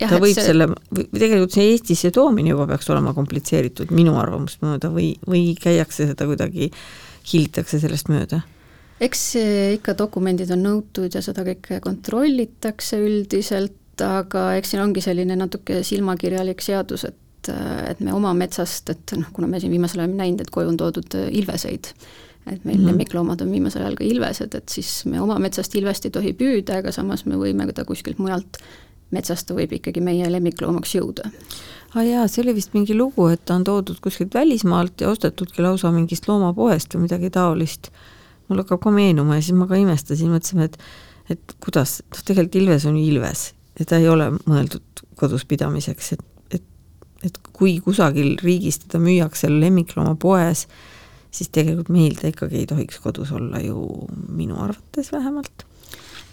jah, 0.00 0.10
ta 0.10 0.18
võib 0.22 0.34
see... 0.34 0.46
selle, 0.46 0.68
tegelikult 0.94 1.54
see 1.54 1.70
Eestisse 1.72 2.10
toomine 2.14 2.54
juba 2.54 2.66
peaks 2.70 2.90
olema 2.90 3.14
komplitseeritud 3.14 3.94
minu 3.94 4.16
arvamust 4.20 4.62
mööda 4.64 4.90
või, 4.94 5.14
või 5.28 5.54
käiakse 5.60 6.08
seda 6.10 6.26
kuidagi 6.30 6.70
hiilitakse 7.32 7.80
sellest 7.82 8.10
mööda? 8.12 8.42
eks 9.04 9.22
ikka 9.74 9.96
dokumendid 9.98 10.52
on 10.54 10.62
nõutud 10.64 11.14
ja 11.14 11.22
seda 11.24 11.42
kõike 11.46 11.80
kontrollitakse 11.82 13.00
üldiselt, 13.02 14.00
aga 14.00 14.52
eks 14.58 14.72
siin 14.72 14.84
ongi 14.84 15.02
selline 15.04 15.36
natuke 15.36 15.82
silmakirjalik 15.86 16.62
seadus, 16.64 17.04
et 17.10 17.20
et 17.44 17.98
me 18.00 18.14
oma 18.16 18.30
metsast, 18.32 18.88
et 18.88 19.12
noh, 19.18 19.26
kuna 19.36 19.44
me 19.50 19.58
siin 19.60 19.68
viimasel 19.74 20.00
ajal 20.00 20.14
näinud, 20.16 20.40
et 20.40 20.48
koju 20.48 20.70
on 20.70 20.78
toodud 20.80 21.16
ilveseid, 21.28 21.90
et 22.46 22.64
meil 22.64 22.78
mm 22.78 22.80
-hmm. 22.80 22.86
lemmikloomad 22.86 23.42
on 23.44 23.50
viimasel 23.52 23.82
ajal 23.82 23.98
ka 23.98 24.04
ilvesed, 24.04 24.54
et 24.54 24.68
siis 24.68 25.04
me 25.04 25.20
oma 25.20 25.36
metsast 25.38 25.74
ilvest 25.74 26.04
ei 26.04 26.10
tohi 26.10 26.32
püüda, 26.32 26.78
aga 26.78 26.92
samas 26.92 27.26
me 27.26 27.36
võime 27.36 27.72
ta 27.72 27.84
kuskilt 27.84 28.18
mujalt 28.18 28.56
metsast 29.14 29.46
ta 29.46 29.54
võib 29.54 29.72
ikkagi 29.76 30.00
meie 30.00 30.30
lemmikloomaks 30.32 30.94
jõuda 30.94 31.28
ah 31.94 32.02
jaa, 32.06 32.26
see 32.28 32.42
oli 32.42 32.56
vist 32.56 32.74
mingi 32.74 32.96
lugu, 32.96 33.28
et 33.30 33.44
ta 33.46 33.56
on 33.58 33.64
toodud 33.66 34.00
kuskilt 34.02 34.34
välismaalt 34.34 35.04
ja 35.04 35.10
ostetudki 35.12 35.62
lausa 35.62 35.92
mingist 35.94 36.28
loomapoest 36.28 36.94
või 36.96 37.06
midagi 37.06 37.30
taolist. 37.34 37.90
mul 38.48 38.60
hakkab 38.60 38.82
ka 38.82 38.90
meenuma 38.92 39.38
ja 39.38 39.42
siis 39.42 39.56
ma 39.56 39.66
ka 39.70 39.78
imestasin, 39.80 40.32
mõtlesime, 40.34 40.68
et 40.68 40.78
et 41.32 41.54
kuidas, 41.64 42.02
noh 42.12 42.24
tegelikult 42.28 42.58
ilves 42.60 42.84
on 42.84 42.96
ilves 43.00 43.44
ja 43.78 43.86
ta 43.88 43.96
ei 43.96 44.08
ole 44.08 44.26
mõeldud 44.44 45.04
kodus 45.16 45.46
pidamiseks, 45.48 46.12
et, 46.12 46.24
et, 46.58 46.66
et 47.24 47.38
kui 47.56 47.78
kusagil 47.80 48.34
riigis 48.42 48.82
teda 48.82 49.00
müüakse 49.00 49.48
lemmikloomapoes, 49.48 50.66
siis 51.34 51.48
tegelikult 51.54 51.88
meil 51.94 52.18
ta 52.18 52.28
ikkagi 52.28 52.60
ei 52.60 52.68
tohiks 52.68 53.00
kodus 53.00 53.32
olla 53.32 53.62
ju 53.64 53.86
minu 54.28 54.60
arvates 54.60 55.12
vähemalt 55.14 55.64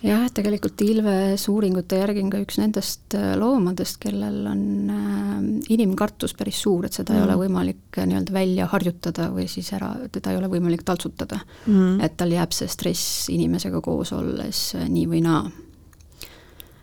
jah, 0.05 0.25
tegelikult 0.33 0.81
Ilves 0.85 1.43
uuringute 1.51 1.99
järgi 2.01 2.23
on 2.23 2.31
ka 2.33 2.41
üks 2.41 2.57
nendest 2.61 3.15
äh, 3.17 3.33
loomadest, 3.39 3.99
kellel 4.01 4.39
on 4.49 4.63
äh, 4.91 5.33
inimkartus 5.73 6.33
päris 6.37 6.61
suur, 6.63 6.87
et 6.87 6.97
seda 6.97 7.13
mm. 7.13 7.19
ei 7.19 7.25
ole 7.25 7.35
mm. 7.35 7.41
võimalik 7.45 7.99
äh, 7.99 8.07
nii-öelda 8.09 8.35
välja 8.35 8.67
harjutada 8.71 9.29
või 9.33 9.47
siis 9.51 9.71
ära, 9.77 9.93
teda 10.13 10.33
ei 10.33 10.39
ole 10.41 10.49
võimalik 10.51 10.85
taltsutada 10.87 11.41
mm.. 11.67 11.99
et 12.05 12.15
tal 12.19 12.33
jääb 12.33 12.55
see 12.55 12.69
stress 12.71 13.27
inimesega 13.33 13.81
koos 13.85 14.13
olles 14.17 14.63
nii 14.81 15.07
või 15.11 15.23
naa. 15.25 15.43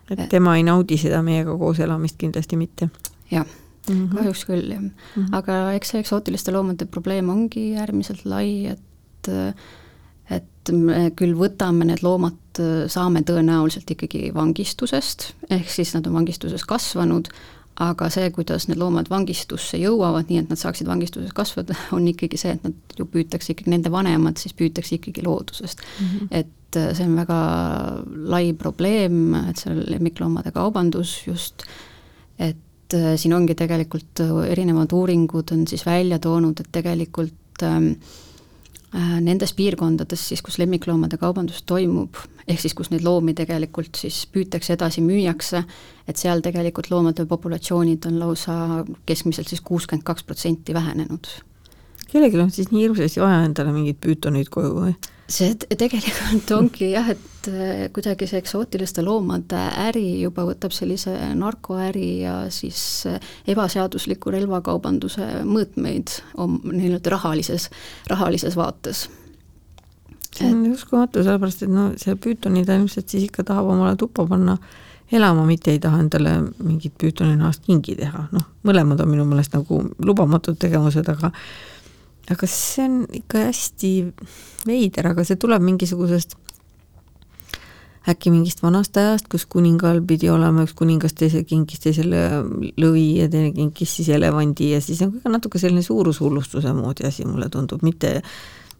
et 0.09 0.27
tema 0.31 0.57
ei 0.57 0.67
naudi 0.67 0.99
seda 1.01 1.23
meiega 1.25 1.57
koos 1.59 1.81
elamist 1.83 2.19
kindlasti 2.19 2.59
mitte? 2.59 2.91
jah 3.31 3.47
Mm 3.89 4.05
-hmm. 4.05 4.17
kahjuks 4.19 4.43
küll, 4.45 4.69
jah 4.69 4.81
mm. 4.81 4.91
-hmm. 5.15 5.29
aga 5.33 5.53
eks 5.73 5.89
see 5.89 5.99
eksootiliste 6.03 6.51
loomade 6.51 6.85
probleem 6.85 7.29
ongi 7.29 7.73
äärmiselt 7.73 8.21
lai, 8.25 8.67
et 8.69 9.29
et 10.69 10.75
me 10.77 11.05
küll 11.17 11.35
võtame 11.37 11.87
need 11.89 12.03
loomad, 12.05 12.59
saame 12.91 13.23
tõenäoliselt 13.27 13.89
ikkagi 13.95 14.29
vangistusest, 14.35 15.31
ehk 15.49 15.71
siis 15.71 15.93
nad 15.95 16.07
on 16.09 16.19
vangistuses 16.19 16.65
kasvanud, 16.67 17.29
aga 17.79 18.09
see, 18.11 18.27
kuidas 18.35 18.67
need 18.67 18.79
loomad 18.79 19.07
vangistusse 19.11 19.79
jõuavad, 19.79 20.27
nii 20.27 20.41
et 20.41 20.51
nad 20.51 20.59
saaksid 20.59 20.87
vangistuses 20.89 21.31
kasvada, 21.35 21.77
on 21.95 22.07
ikkagi 22.11 22.39
see, 22.39 22.55
et 22.57 22.65
nad 22.67 22.97
ju 22.97 23.07
püütakse 23.09 23.53
ikkagi, 23.53 23.71
nende 23.71 23.91
vanemad 23.93 24.39
siis 24.41 24.55
püütakse 24.57 24.97
ikkagi 24.97 25.23
loodusest 25.25 25.83
mm. 25.83 26.07
-hmm. 26.07 26.31
et 26.31 26.79
äh, 26.79 26.89
see 26.97 27.07
on 27.07 27.15
väga 27.19 27.39
lai 28.35 28.53
probleem, 28.53 29.35
et 29.49 29.61
see 29.61 29.75
lemmikloomade 29.75 30.51
kaubandus 30.55 31.21
just, 31.27 31.63
et 32.37 32.93
äh, 32.93 33.13
siin 33.15 33.33
ongi 33.33 33.55
tegelikult 33.55 34.25
erinevad 34.47 34.91
uuringud 34.91 35.55
on 35.55 35.67
siis 35.67 35.85
välja 35.85 36.19
toonud, 36.19 36.59
et 36.59 36.71
tegelikult 36.71 37.63
ähm, 37.63 37.93
Äh, 37.93 38.28
nendes 38.93 39.53
piirkondades 39.53 40.21
siis, 40.31 40.41
kus 40.41 40.57
lemmikloomade 40.57 41.19
kaubandus 41.21 41.61
toimub, 41.69 42.17
ehk 42.49 42.61
siis 42.63 42.73
kus 42.77 42.89
neid 42.89 43.03
loomi 43.05 43.35
tegelikult 43.37 43.99
siis 44.01 44.23
püütakse 44.33 44.73
edasi, 44.73 45.03
müüakse, 45.05 45.61
et 46.09 46.17
seal 46.17 46.41
tegelikult 46.45 46.89
loomade 46.89 47.27
populatsioonid 47.29 48.07
on 48.09 48.17
lausa 48.23 48.55
keskmiselt 49.05 49.51
siis 49.51 49.61
kuuskümmend 49.61 50.07
kaks 50.07 50.25
protsenti 50.25 50.73
vähenenud. 50.73 51.29
kellelgi 52.09 52.39
on 52.41 52.51
siis 52.51 52.71
nii 52.71 52.87
hirmsasti 52.87 53.21
vaja 53.21 53.43
endale 53.45 53.75
mingeid 53.75 54.01
püütoneid 54.01 54.49
koju 54.49 54.73
või? 54.79 54.97
See 55.29 55.53
tegelikult 55.77 56.51
ongi 56.57 56.91
jah, 56.93 57.11
et 57.13 57.49
äh, 57.51 57.85
kuidagi 57.93 58.27
see 58.29 58.41
eksootiliste 58.41 59.03
loomade 59.05 59.59
äri 59.87 60.21
juba 60.23 60.45
võtab 60.47 60.73
sellise 60.75 61.13
narkoäri 61.37 62.09
ja 62.23 62.35
siis 62.53 62.81
äh, 63.09 63.19
ebaseadusliku 63.53 64.33
relvakaubanduse 64.33 65.45
mõõtmeid 65.47 66.19
nii-öelda 66.35 67.15
rahalises, 67.15 67.69
rahalises 68.09 68.57
vaates. 68.59 69.07
see 70.33 70.49
on 70.49 70.67
uskumatu, 70.73 71.23
sellepärast 71.23 71.65
et 71.65 71.73
no 71.73 71.89
see 71.99 72.15
püütoni 72.15 72.65
ta 72.65 72.77
ilmselt 72.77 73.09
siis 73.09 73.29
ikka 73.29 73.45
tahab 73.45 73.73
omale 73.73 73.95
tuppa 73.99 74.25
panna 74.29 74.57
elama, 75.11 75.45
mitte 75.45 75.71
ei 75.73 75.79
taha 75.81 76.03
endale 76.03 76.35
mingit 76.61 76.93
püütoninahast 77.01 77.65
kingi 77.65 77.95
teha, 77.97 78.27
noh, 78.33 78.45
mõlemad 78.65 79.01
on 79.01 79.09
minu 79.09 79.25
meelest 79.25 79.55
nagu 79.57 79.81
lubamatud 80.05 80.57
tegevused, 80.61 81.09
aga 81.09 81.31
aga 82.29 82.47
see 82.49 82.85
on 82.85 83.01
ikka 83.21 83.47
hästi 83.47 83.91
veider, 84.69 85.09
aga 85.11 85.25
see 85.25 85.39
tuleb 85.41 85.63
mingisugusest 85.65 86.37
äkki 88.09 88.31
mingist 88.33 88.63
vanast 88.63 88.97
ajast, 88.97 89.27
kus 89.29 89.45
kuningal 89.49 89.99
pidi 90.07 90.29
olema 90.31 90.63
üks 90.65 90.73
kuningas, 90.77 91.13
teise 91.17 91.43
kinkis 91.47 91.83
teisele 91.83 92.21
lõvi 92.79 93.05
ja 93.19 93.27
teine 93.31 93.51
kinkis 93.55 93.97
siis 93.99 94.09
elevandi 94.15 94.71
ja 94.73 94.79
siis 94.81 95.01
on 95.05 95.17
ka 95.23 95.31
natuke 95.33 95.61
selline 95.61 95.83
suurushullustuse 95.85 96.73
moodi 96.77 97.05
asi, 97.09 97.27
mulle 97.27 97.49
tundub, 97.53 97.83
mitte 97.85 98.15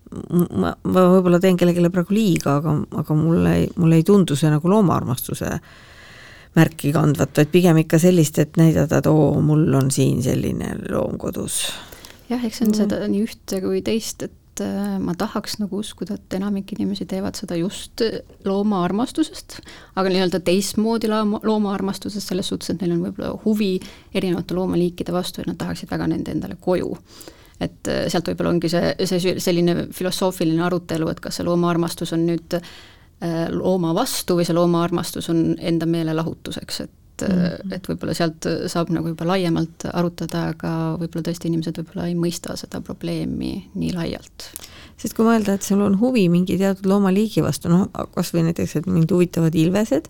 ma, 0.09 0.71
ma 0.71 1.05
võib-olla 1.13 1.41
teen 1.43 1.59
kellelegi 1.59 1.91
praegu 1.93 2.15
liiga, 2.15 2.57
aga, 2.61 2.75
aga 3.03 3.17
mulle, 3.17 3.53
mulle 3.77 3.99
ei 3.99 4.07
tundu 4.07 4.37
see 4.39 4.49
nagu 4.53 4.71
loomaarmastuse 4.71 5.51
märki 6.57 6.93
kandvat, 6.95 7.35
vaid 7.37 7.51
pigem 7.53 7.83
ikka 7.83 7.99
sellist, 8.01 8.39
et 8.41 8.57
näidata, 8.57 9.03
et 9.03 9.11
oo, 9.11 9.35
mul 9.45 9.67
on 9.77 9.91
siin 9.93 10.23
selline 10.25 10.73
loom 10.89 11.19
kodus 11.21 11.61
jah, 12.29 12.43
eks 12.45 12.59
see 12.59 12.67
on 12.67 12.73
mm. 12.73 12.79
seda 12.83 12.99
nii 13.09 13.23
ühte 13.25 13.61
kui 13.63 13.81
teist, 13.85 14.27
et 14.27 14.63
äh, 14.65 14.93
ma 15.01 15.15
tahaks 15.17 15.57
nagu 15.61 15.81
uskuda, 15.81 16.19
et 16.19 16.37
enamik 16.39 16.75
inimesi 16.75 17.07
teevad 17.09 17.39
seda 17.39 17.57
just 17.59 18.03
loomaarmastusest, 18.45 19.59
aga 19.99 20.13
nii-öelda 20.13 20.43
teistmoodi 20.45 21.09
looma, 21.11 21.41
loomaarmastusest 21.43 22.33
selles 22.33 22.51
suhtes, 22.51 22.73
et 22.73 22.83
neil 22.83 22.95
on 22.97 23.03
võib-olla 23.07 23.33
huvi 23.45 23.73
erinevate 24.13 24.57
loomaliikide 24.57 25.15
vastu 25.15 25.43
ja 25.43 25.49
nad 25.49 25.59
tahaksid 25.61 25.91
väga 25.91 26.09
nende 26.13 26.35
endale 26.35 26.59
koju 26.61 26.95
et 27.59 27.89
äh, 27.91 28.05
sealt 28.11 28.29
võib-olla 28.31 28.53
ongi 28.55 28.71
see, 28.71 28.93
see 29.09 29.35
selline 29.43 29.89
filosoofiline 29.95 30.63
arutelu, 30.65 31.09
et 31.11 31.19
kas 31.23 31.39
see 31.39 31.47
loomaarmastus 31.47 32.13
on 32.15 32.25
nüüd 32.29 32.55
äh, 32.59 32.69
looma 33.51 33.93
vastu 33.97 34.39
või 34.39 34.47
see 34.47 34.55
loomaarmastus 34.55 35.29
on 35.33 35.43
enda 35.59 35.89
meelelahutuseks, 35.89 36.81
et 36.85 36.95
et 37.21 37.29
mm, 37.29 37.43
-hmm. 37.43 37.75
et 37.75 37.89
võib-olla 37.89 38.15
sealt 38.17 38.47
saab 38.71 38.91
nagu 38.95 39.13
juba 39.13 39.27
laiemalt 39.27 39.87
arutada, 39.93 40.49
aga 40.53 40.73
võib-olla 40.99 41.29
tõesti 41.29 41.51
inimesed 41.51 41.81
võib-olla 41.81 42.07
ei 42.07 42.15
mõista 42.15 42.55
seda 42.59 42.81
probleemi 42.81 43.69
nii 43.75 43.93
laialt. 43.93 44.49
sest 44.97 45.15
kui 45.15 45.25
mõelda, 45.25 45.53
et 45.55 45.63
sul 45.63 45.81
on 45.81 45.99
huvi 45.99 46.27
mingi 46.29 46.57
teatud 46.57 46.85
loomaliigi 46.85 47.43
vastu, 47.43 47.69
noh 47.69 47.87
kas 48.15 48.33
või 48.33 48.49
näiteks, 48.49 48.75
et 48.75 48.87
mind 48.87 49.11
huvitavad 49.11 49.55
ilvesed, 49.55 50.09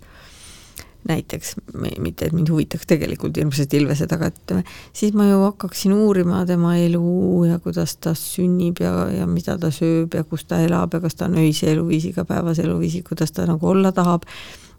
näiteks, 1.07 1.55
mitte 1.99 2.25
et 2.25 2.33
mind 2.35 2.49
huvitaks 2.51 2.87
tegelikult 2.89 3.37
hirmsasti 3.37 3.77
ilvesed, 3.79 4.11
aga 4.11 4.29
ütleme, 4.33 4.63
siis 4.93 5.13
ma 5.15 5.29
ju 5.29 5.39
hakkaksin 5.45 5.93
uurima 5.95 6.41
tema 6.45 6.75
elu 6.77 7.45
ja 7.47 7.59
kuidas 7.63 7.95
ta 8.03 8.13
sünnib 8.17 8.81
ja, 8.83 9.07
ja 9.13 9.27
mida 9.27 9.57
ta 9.57 9.71
sööb 9.71 10.17
ja 10.17 10.25
kus 10.27 10.43
ta 10.49 10.59
elab 10.65 10.93
ja 10.93 10.99
kas 10.99 11.15
ta 11.15 11.29
on 11.29 11.37
öise 11.39 11.71
eluviisiga, 11.71 12.25
päevase 12.25 12.65
eluviisi, 12.67 13.03
kuidas 13.07 13.31
ta 13.31 13.47
nagu 13.47 13.67
olla 13.67 13.93
tahab 13.95 14.27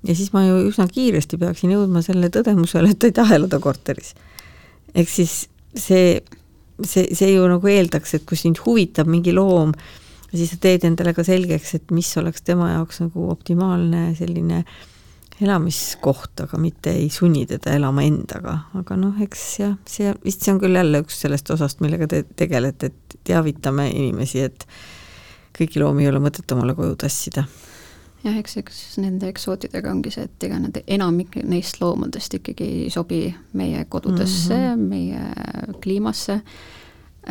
ja 0.06 0.16
siis 0.16 0.32
ma 0.32 0.44
ju 0.46 0.58
üsna 0.70 0.86
kiiresti 0.90 1.38
peaksin 1.40 1.74
jõudma 1.74 2.02
selle 2.04 2.30
tõdemusele, 2.32 2.92
et 2.92 3.00
ta 3.00 3.10
ei 3.10 3.16
taha 3.16 3.40
elada 3.40 3.60
korteris. 3.62 4.14
ehk 4.94 5.08
siis 5.08 5.48
see, 5.76 6.20
see, 6.82 7.08
see 7.14 7.32
ju 7.34 7.48
nagu 7.50 7.70
eeldaks, 7.70 8.14
et 8.16 8.28
kui 8.28 8.38
sind 8.40 8.62
huvitab 8.64 9.10
mingi 9.10 9.34
loom, 9.36 9.74
siis 10.32 10.54
sa 10.54 10.60
teed 10.62 10.86
endale 10.88 11.14
ka 11.14 11.24
selgeks, 11.26 11.74
et 11.78 11.92
mis 11.94 12.10
oleks 12.18 12.42
tema 12.46 12.72
jaoks 12.74 13.02
nagu 13.04 13.28
optimaalne 13.30 14.10
selline 14.18 14.64
elamiskoht, 15.40 16.42
aga 16.44 16.58
mitte 16.60 16.92
ei 16.92 17.08
sunni 17.12 17.46
teda 17.48 17.72
elama 17.72 18.04
endaga, 18.04 18.58
aga 18.76 18.96
noh, 19.00 19.16
eks 19.24 19.44
jah, 19.60 19.76
see 19.88 20.12
vist 20.24 20.44
see 20.44 20.52
on 20.52 20.60
küll 20.60 20.76
jälle 20.76 21.00
üks 21.04 21.22
sellest 21.24 21.48
osast, 21.54 21.80
millega 21.80 22.08
te 22.10 22.24
tegelete, 22.36 22.90
et 22.90 23.16
teavitame 23.30 23.88
inimesi, 23.88 24.44
et 24.44 24.66
kõiki 25.56 25.80
loomi 25.80 26.04
ei 26.04 26.10
ole 26.12 26.20
mõtet 26.24 26.52
omale 26.56 26.76
koju 26.76 26.98
tassida 27.00 27.46
jah, 28.24 28.36
eks, 28.36 28.56
eks 28.60 28.80
nende 29.00 29.30
eksootidega 29.30 29.92
ongi 29.92 30.12
see, 30.14 30.26
et 30.28 30.48
ega 30.48 30.58
need 30.60 30.82
enamik 30.86 31.38
neist 31.48 31.80
loomadest 31.80 32.36
ikkagi 32.40 32.68
ei 32.84 32.90
sobi 32.92 33.22
meie 33.58 33.84
kodudesse 33.88 34.56
mm, 34.56 34.74
-hmm. 34.74 34.88
meie 34.92 35.76
kliimasse, 35.80 36.40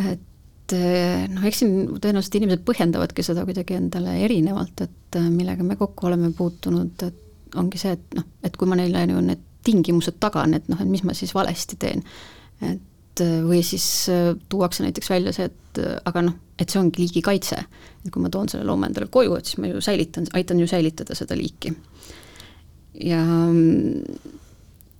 et 0.03 0.74
eh, 0.74 1.27
noh, 1.29 1.46
eks 1.46 1.63
siin 1.63 1.75
tõenäoliselt 1.98 2.39
inimesed 2.41 2.65
põhjendavadki 2.65 3.25
seda 3.25 3.46
kuidagi 3.46 3.77
endale 3.77 4.17
erinevalt, 4.25 4.81
et 4.86 5.19
eh, 5.22 5.29
millega 5.29 5.63
me 5.63 5.75
kokku 5.75 6.10
oleme 6.10 6.31
puutunud, 6.38 7.08
et 7.08 7.55
ongi 7.55 7.81
see, 7.81 7.93
et 7.98 8.17
noh, 8.17 8.25
et 8.43 8.58
kui 8.58 8.69
ma 8.69 8.77
neile 8.79 9.05
ju 9.10 9.22
need 9.22 9.46
tingimused 9.65 10.19
tagan, 10.19 10.53
et 10.53 10.67
noh, 10.69 10.81
et 10.81 10.89
mis 10.89 11.03
ma 11.03 11.13
siis 11.13 11.34
valesti 11.36 11.75
teen. 11.79 12.03
et 12.62 12.81
või 13.20 13.62
siis 13.66 13.86
äh, 14.10 14.34
tuuakse 14.50 14.84
näiteks 14.86 15.10
välja 15.10 15.34
see, 15.36 15.50
et 15.50 15.82
äh, 15.82 15.98
aga 16.06 16.24
noh, 16.30 16.36
et 16.60 16.70
see 16.70 16.80
ongi 16.82 17.04
liigikaitse. 17.04 17.62
et 18.06 18.12
kui 18.12 18.24
ma 18.24 18.30
toon 18.32 18.50
selle 18.50 18.68
looma 18.68 18.88
endale 18.89 19.10
koju, 19.12 19.36
et 19.36 19.50
siis 19.50 19.60
ma 19.60 19.72
ju 19.72 19.82
säilitan, 19.84 20.28
aitan 20.34 20.60
ju 20.60 20.68
säilitada 20.68 21.16
seda 21.16 21.38
liiki. 21.38 21.74
ja, 23.04 23.24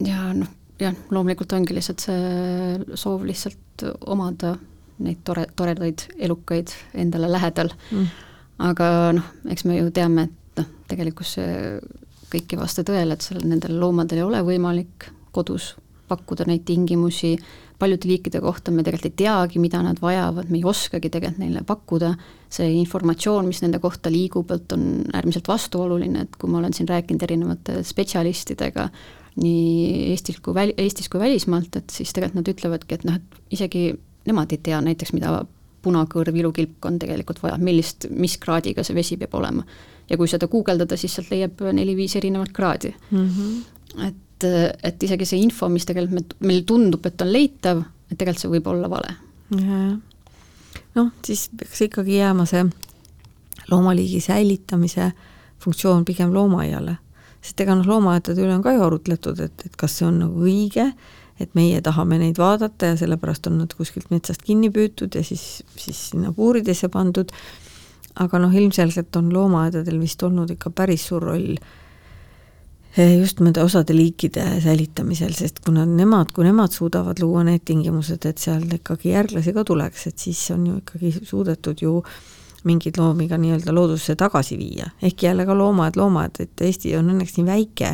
ja 0.06 0.34
noh, 0.34 0.52
jah, 0.80 0.96
loomulikult 1.12 1.54
ongi 1.54 1.76
lihtsalt 1.78 2.04
see 2.08 2.98
soov 3.00 3.26
lihtsalt 3.28 3.86
omada 4.08 4.56
neid 5.00 5.22
tore, 5.24 5.46
toredaid 5.56 6.10
elukaid 6.20 6.74
endale 7.00 7.30
lähedal 7.32 7.72
mm.. 7.92 8.08
aga 8.68 8.90
noh, 9.16 9.32
eks 9.52 9.66
me 9.68 9.80
ju 9.80 9.92
teame, 9.96 10.28
et 10.28 10.62
noh, 10.62 10.72
tegelikult 10.92 11.30
see 11.30 11.80
kõik 12.30 12.54
ei 12.54 12.60
vasta 12.60 12.84
tõele, 12.86 13.16
et 13.16 13.26
sellel, 13.26 13.48
nendel 13.50 13.80
loomadel 13.82 14.22
ei 14.22 14.28
ole 14.28 14.42
võimalik 14.46 15.10
kodus 15.36 15.74
pakkuda 16.10 16.48
neid 16.50 16.66
tingimusi, 16.66 17.36
paljude 17.80 18.10
liikide 18.10 18.42
kohta 18.44 18.72
me 18.72 18.84
tegelikult 18.84 19.12
ei 19.12 19.18
teagi, 19.24 19.60
mida 19.60 19.82
nad 19.84 20.02
vajavad, 20.02 20.50
me 20.52 20.60
ei 20.60 20.66
oskagi 20.68 21.10
tegelikult 21.10 21.44
neile 21.44 21.64
pakkuda, 21.68 22.14
see 22.52 22.72
informatsioon, 22.80 23.48
mis 23.48 23.62
nende 23.64 23.80
kohta 23.84 24.12
liigub, 24.12 24.52
et 24.56 24.76
on 24.76 25.06
äärmiselt 25.14 25.48
vastuoluline, 25.48 26.26
et 26.26 26.36
kui 26.40 26.52
ma 26.52 26.60
olen 26.60 26.76
siin 26.76 26.90
rääkinud 26.90 27.24
erinevate 27.28 27.80
spetsialistidega, 27.88 28.90
nii 29.40 30.10
Eestis 30.12 30.42
kui 30.44 30.56
väl-, 30.58 30.76
Eestis 30.78 31.10
kui 31.10 31.22
välismaalt, 31.22 31.80
et 31.80 31.94
siis 31.94 32.12
tegelikult 32.14 32.42
nad 32.42 32.54
ütlevadki, 32.54 32.98
et 32.98 33.08
noh, 33.08 33.20
et 33.20 33.56
isegi 33.56 33.86
nemad 34.28 34.52
ei 34.54 34.62
tea 34.64 34.82
näiteks, 34.84 35.14
mida 35.16 35.40
punakõrv, 35.84 36.36
ilukilp 36.36 36.86
on 36.86 37.00
tegelikult 37.00 37.42
vaja, 37.44 37.58
millist, 37.62 38.10
mis 38.12 38.36
kraadiga 38.42 38.84
see 38.84 38.98
vesi 38.98 39.18
peab 39.20 39.38
olema. 39.40 39.64
ja 40.10 40.18
kui 40.18 40.28
seda 40.28 40.48
guugeldada, 40.50 40.98
siis 40.98 41.14
sealt 41.16 41.30
leiab 41.30 41.62
neli-viis 41.74 42.16
erinevat 42.18 42.50
kraadi 42.50 42.90
mm. 43.12 43.28
-hmm. 43.30 44.08
et, 44.08 44.16
et 44.46 45.04
isegi 45.04 45.28
see 45.28 45.42
info, 45.44 45.70
mis 45.72 45.88
tegelikult 45.88 46.16
me, 46.20 46.48
meil 46.52 46.64
tundub, 46.68 47.06
et 47.06 47.22
on 47.22 47.32
leitav, 47.32 47.84
et 48.10 48.16
tegelikult 48.18 48.44
see 48.44 48.54
võib 48.54 48.70
olla 48.72 48.92
vale. 48.92 49.16
noh, 50.96 51.12
siis 51.26 51.50
peaks 51.58 51.86
ikkagi 51.88 52.20
jääma 52.20 52.46
see 52.50 52.66
loomaliigi 53.70 54.22
säilitamise 54.24 55.12
funktsioon 55.62 56.06
pigem 56.06 56.34
loomaaiale, 56.34 56.98
sest 57.42 57.62
ega 57.62 57.76
noh, 57.78 57.88
loomaaedade 57.88 58.42
üle 58.42 58.56
on 58.56 58.66
ka 58.66 58.74
ju 58.76 58.84
arutletud, 58.86 59.40
et, 59.44 59.66
et 59.66 59.80
kas 59.80 60.00
see 60.00 60.08
on 60.08 60.22
nagu 60.24 60.46
õige 60.46 60.92
et 61.40 61.56
meie 61.56 61.80
tahame 61.84 62.20
neid 62.20 62.40
vaadata 62.40 62.92
ja 62.92 63.00
sellepärast 63.00 63.48
on 63.48 63.62
nad 63.62 63.74
kuskilt 63.78 64.10
metsast 64.12 64.44
kinni 64.46 64.70
püütud 64.76 65.16
ja 65.16 65.24
siis, 65.24 65.62
siis 65.80 66.02
sinna 66.12 66.34
puuridesse 66.36 66.90
pandud, 66.92 67.32
aga 68.20 68.42
noh, 68.44 68.56
ilmselgelt 68.56 69.16
on 69.16 69.32
loomaaedadel 69.34 70.00
vist 70.02 70.24
olnud 70.24 70.52
ikka 70.56 70.74
päris 70.76 71.08
suur 71.10 71.30
roll 71.32 71.56
just 72.98 73.40
nende 73.40 73.62
osade 73.64 73.94
liikide 73.94 74.46
säilitamisel, 74.64 75.34
sest 75.38 75.62
kuna 75.66 75.86
nemad, 75.86 76.34
kui 76.34 76.48
nemad 76.48 76.74
suudavad 76.74 77.22
luua 77.22 77.44
need 77.48 77.64
tingimused, 77.66 78.26
et 78.26 78.42
seal 78.42 78.66
ikkagi 78.80 79.14
järglasi 79.14 79.54
ka 79.54 79.64
tuleks, 79.68 80.08
et 80.10 80.18
siis 80.18 80.42
on 80.56 80.66
ju 80.68 80.80
ikkagi 80.82 81.14
suudetud 81.22 81.82
ju 81.86 82.00
mingeid 82.68 82.98
loomi 83.00 83.30
ka 83.30 83.38
nii-öelda 83.40 83.74
loodusesse 83.76 84.18
tagasi 84.20 84.58
viia, 84.60 84.90
ehkki 85.02 85.30
jälle 85.30 85.46
ka 85.46 85.56
loomaaed, 85.58 85.96
loomaaed, 85.96 86.42
et 86.44 86.66
Eesti 86.66 86.96
on 86.98 87.14
õnneks 87.14 87.38
nii 87.38 87.46
väike, 87.48 87.94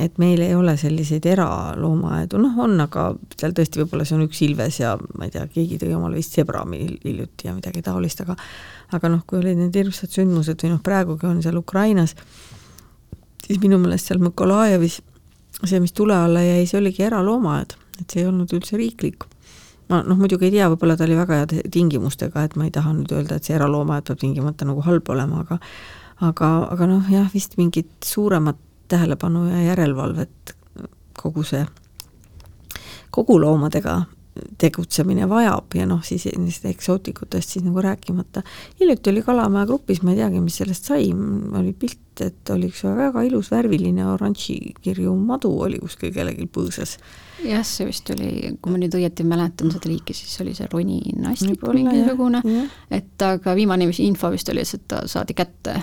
et 0.00 0.18
meil 0.20 0.40
ei 0.44 0.54
ole 0.54 0.74
selliseid 0.76 1.24
eraloomaaedu, 1.30 2.40
noh 2.40 2.58
on, 2.64 2.74
aga 2.82 3.06
seal 3.38 3.54
tõesti 3.56 3.80
võib-olla 3.80 4.04
see 4.04 4.16
on 4.18 4.26
üks 4.26 4.42
ilves 4.44 4.80
ja 4.82 4.96
ma 5.16 5.28
ei 5.28 5.32
tea, 5.36 5.46
keegi 5.52 5.78
tõi 5.80 5.94
omale 5.96 6.18
vist 6.18 6.34
sebrami 6.36 6.82
hiljuti 7.04 7.48
ja 7.48 7.54
midagi 7.56 7.84
taolist, 7.84 8.20
aga 8.26 8.36
aga 8.96 9.10
noh, 9.10 9.22
kui 9.26 9.40
olid 9.40 9.58
need 9.58 9.76
hirmsad 9.76 10.12
sündmused 10.12 10.60
või 10.62 10.74
noh, 10.74 10.82
praegugi 10.84 11.26
on 11.30 11.40
seal 11.42 11.56
Ukrainas, 11.58 12.14
siis 13.46 13.60
minu 13.62 13.78
meelest 13.82 14.10
seal 14.10 14.20
Mõkolajevis 14.22 15.00
see, 15.64 15.80
mis 15.80 15.94
tule 15.96 16.16
alla 16.16 16.42
jäi, 16.44 16.66
see 16.68 16.80
oligi 16.80 17.06
eraloomaaed, 17.06 17.76
et 18.00 18.10
see 18.10 18.22
ei 18.22 18.28
olnud 18.28 18.52
üldse 18.52 18.76
riiklik. 18.76 19.24
ma 19.88 20.02
noh, 20.02 20.18
muidugi 20.18 20.48
ei 20.48 20.56
tea, 20.56 20.66
võib-olla 20.72 20.96
ta 20.98 21.06
oli 21.06 21.16
väga 21.16 21.40
heade 21.40 21.62
tingimustega, 21.72 22.42
et 22.42 22.56
ma 22.58 22.66
ei 22.66 22.72
taha 22.74 22.92
nüüd 22.96 23.12
öelda, 23.14 23.38
et 23.38 23.46
see 23.46 23.54
eraloomaaed 23.54 24.08
peab 24.08 24.18
tingimata 24.18 24.66
nagu 24.66 24.82
halb 24.82 25.08
olema, 25.14 25.44
aga 25.46 25.60
aga, 26.26 26.50
aga 26.74 26.88
noh, 26.90 27.10
jah, 27.12 27.28
vist 27.32 27.56
mingit 27.60 27.92
suuremat 28.04 28.58
tähelepanu 28.88 29.46
ja 29.50 29.62
järelevalvet 29.62 30.54
kogu 31.16 31.44
see, 31.46 31.64
kogu 33.10 33.38
loomadega 33.40 34.00
tegutsemine 34.58 35.28
vajab 35.28 35.76
ja 35.78 35.86
noh, 35.88 36.02
siis 36.04 36.26
nendest 36.30 36.64
eksootikutest 36.68 37.56
siis 37.56 37.64
nagu 37.66 37.82
rääkimata. 37.82 38.42
hiljuti 38.80 39.10
oli 39.10 39.22
Kalamaja 39.22 39.66
grupis, 39.66 40.02
ma 40.02 40.12
ei 40.12 40.20
teagi, 40.20 40.40
mis 40.40 40.58
sellest 40.60 40.90
sai, 40.90 41.10
oli 41.60 41.72
pilt, 41.72 42.22
et 42.24 42.50
oli 42.54 42.70
üks 42.70 42.84
väga 42.86 43.22
ilus 43.26 43.50
värviline 43.52 44.06
oranžikirju 44.08 45.14
madu 45.16 45.52
oli 45.66 45.80
kuskil 45.82 46.12
kellelgi 46.14 46.48
põõsas. 46.52 46.96
jah, 47.44 47.64
see 47.66 47.88
vist 47.88 48.10
oli, 48.14 48.56
kui 48.60 48.72
ma 48.72 48.80
nüüd 48.80 48.96
õieti 48.96 49.26
mäletan 49.28 49.72
seda 49.74 49.90
liiki, 49.90 50.16
siis 50.16 50.40
oli 50.44 50.56
see 50.56 50.68
roninastik 50.72 51.68
mingisugune, 51.72 52.42
et 52.90 53.28
aga 53.28 53.54
viimane 53.58 53.90
info 53.90 54.32
vist 54.32 54.48
oli, 54.52 54.64
et 54.64 54.88
ta 54.88 55.04
saadi 55.10 55.36
kätte 55.36 55.80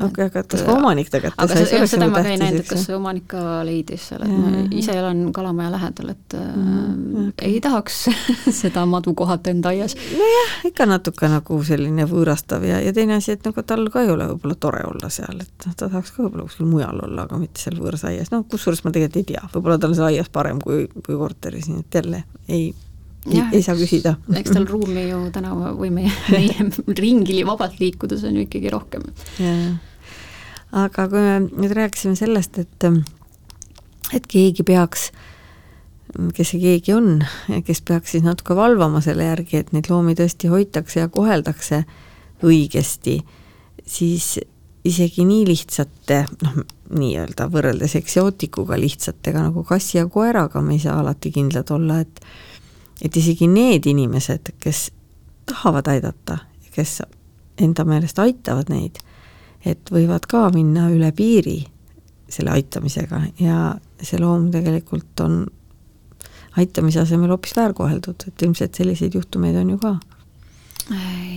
okei, 0.00 0.26
aga 0.26 0.42
kas 0.48 0.62
ka 0.64 0.72
omanik 0.72 1.10
ta 1.12 1.20
sai? 1.20 1.32
aga 1.44 1.86
seda 1.90 2.08
ma 2.08 2.22
ka 2.22 2.32
ei 2.32 2.38
näinud, 2.40 2.62
et 2.62 2.68
kas 2.70 2.84
see 2.86 2.96
omanik 2.96 3.26
ka 3.32 3.62
leidis 3.66 4.06
selle, 4.12 4.28
et 4.28 4.38
ma 4.40 4.62
ise 4.78 4.94
elan 4.96 5.24
Kalamaja 5.36 5.72
lähedal, 5.74 6.12
et 6.14 6.36
mm, 6.38 7.32
okay. 7.32 7.50
ei 7.50 7.60
tahaks 7.64 7.98
seda 8.62 8.84
madu 8.88 9.14
kohata 9.18 9.52
enda 9.52 9.72
aias. 9.72 9.96
nojah, 9.96 10.54
ikka 10.68 10.86
natuke 10.88 11.28
nagu 11.32 11.58
selline 11.66 12.06
võõrastav 12.08 12.64
ja, 12.68 12.80
ja 12.84 12.94
teine 12.96 13.18
asi, 13.20 13.36
et 13.36 13.44
nagu 13.48 13.66
tal 13.66 13.84
ka 13.92 14.04
ei 14.06 14.12
ole 14.12 14.30
võib-olla 14.32 14.58
tore 14.60 14.84
olla 14.88 15.12
seal, 15.12 15.42
et 15.44 15.66
noh, 15.66 15.74
ta 15.76 15.88
tahaks 15.88 16.14
ka 16.14 16.24
võib-olla 16.24 16.48
kuskil 16.48 16.70
mujal 16.70 17.04
olla, 17.08 17.26
aga 17.26 17.40
mitte 17.42 17.60
seal 17.62 17.76
võõras 17.80 18.06
aias, 18.08 18.32
noh, 18.32 18.46
kusjuures 18.48 18.84
ma 18.86 18.94
tegelikult 18.94 19.20
ei 19.22 19.28
tea, 19.34 19.44
võib-olla 19.52 19.80
tal 19.82 19.92
on 19.92 20.00
seal 20.00 20.08
aias 20.12 20.32
parem 20.32 20.62
kui, 20.62 20.86
kui 21.02 21.18
korteris, 21.18 21.68
nii 21.68 21.84
et 21.84 22.00
jälle 22.00 22.24
ei 22.48 22.72
ei, 23.30 23.42
ei 23.52 23.62
saa 23.62 23.76
küsida. 23.78 24.16
eks 24.40 24.54
tal 24.54 24.66
ruumi 24.68 25.06
ju 25.08 25.24
tänava 25.34 25.72
või 25.78 25.92
meie, 25.94 26.12
meie 26.34 26.68
ringi 26.98 27.42
vabalt 27.46 27.80
liikudes 27.82 28.24
on 28.28 28.38
ju 28.38 28.46
ikkagi 28.46 28.72
rohkem. 28.72 29.08
aga 30.72 31.08
kui 31.08 31.20
me 31.20 31.40
nüüd 31.46 31.74
rääkisime 31.76 32.16
sellest, 32.18 32.58
et 32.62 32.88
et 34.12 34.26
keegi 34.28 34.64
peaks, 34.66 35.10
kes 36.36 36.52
see 36.52 36.60
keegi 36.60 36.94
on, 36.96 37.22
kes 37.64 37.80
peaks 37.88 38.16
siis 38.16 38.24
natuke 38.26 38.56
valvama 38.56 39.00
selle 39.04 39.30
järgi, 39.30 39.62
et 39.62 39.72
neid 39.72 39.88
loomi 39.92 40.16
tõesti 40.18 40.50
hoitakse 40.52 41.00
ja 41.00 41.12
koheldakse 41.12 41.84
õigesti, 42.42 43.20
siis 43.86 44.34
isegi 44.84 45.24
nii 45.26 45.46
lihtsate, 45.46 46.24
noh, 46.42 46.62
nii-öelda 46.92 47.46
võrreldes 47.52 47.94
eksootikuga 47.96 48.76
lihtsatega 48.80 49.46
nagu 49.46 49.62
kassi 49.64 49.98
ja 49.98 50.08
koeraga 50.10 50.60
me 50.60 50.76
ei 50.76 50.82
saa 50.82 50.98
alati 51.00 51.32
kindlad 51.32 51.70
olla, 51.72 52.00
et 52.02 52.20
et 53.02 53.16
isegi 53.16 53.48
need 53.50 53.86
inimesed, 53.90 54.54
kes 54.62 54.90
tahavad 55.50 55.88
aidata, 55.90 56.38
kes 56.74 57.00
enda 57.60 57.84
meelest 57.84 58.18
aitavad 58.22 58.70
neid, 58.72 59.00
et 59.66 59.90
võivad 59.92 60.26
ka 60.30 60.48
minna 60.54 60.88
üle 60.90 61.12
piiri 61.14 61.58
selle 62.32 62.54
aitamisega 62.54 63.20
ja 63.42 63.74
see 64.02 64.20
loom 64.20 64.48
tegelikult 64.54 65.20
on 65.24 65.42
aitamise 66.60 67.02
asemel 67.02 67.32
hoopis 67.32 67.54
väärkoheldud, 67.56 68.26
et 68.28 68.44
ilmselt 68.44 68.76
selliseid 68.76 69.14
juhtumeid 69.16 69.56
on 69.60 69.74
ju 69.74 69.78
ka. 69.82 69.92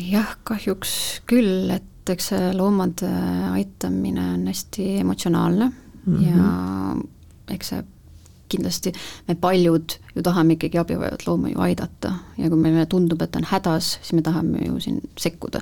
jah, 0.10 0.38
kahjuks 0.48 0.96
küll, 1.30 1.70
et 1.72 2.10
eks 2.12 2.32
see 2.34 2.54
loomade 2.54 3.10
aitamine 3.52 4.26
on 4.36 4.48
hästi 4.48 4.98
emotsionaalne 5.02 5.72
mm 6.06 6.16
-hmm. 6.16 6.26
ja 6.28 7.56
eks 7.56 7.70
see 7.70 7.84
kindlasti 8.52 8.94
me 9.28 9.36
paljud 9.40 9.98
ju 10.16 10.24
tahame 10.26 10.56
ikkagi 10.56 10.80
abivajavat 10.82 11.26
looma 11.28 11.52
ju 11.52 11.62
aidata. 11.66 12.14
Ja 12.38 12.50
kui 12.52 12.62
meile 12.62 12.86
tundub, 12.90 13.22
et 13.22 13.34
ta 13.34 13.42
on 13.42 13.50
hädas, 13.50 13.96
siis 14.02 14.16
me 14.18 14.24
tahame 14.26 14.68
ju 14.68 14.80
siin 14.84 15.02
sekkuda. 15.20 15.62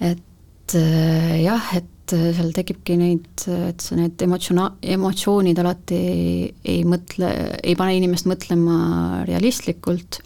et 0.00 0.74
äh, 0.74 1.42
jah, 1.42 1.68
et 1.76 2.12
äh, 2.12 2.32
seal 2.36 2.52
tekibki 2.52 2.96
neid, 3.00 3.28
et 3.48 3.80
see, 3.80 3.96
need 3.96 4.22
emotsioona-, 4.22 4.74
emotsioonid 4.82 5.58
alati 5.62 5.96
ei, 5.96 6.54
ei 6.64 6.82
mõtle, 6.84 7.30
ei 7.62 7.76
pane 7.78 7.96
inimest 7.96 8.28
mõtlema 8.28 9.24
realistlikult. 9.28 10.20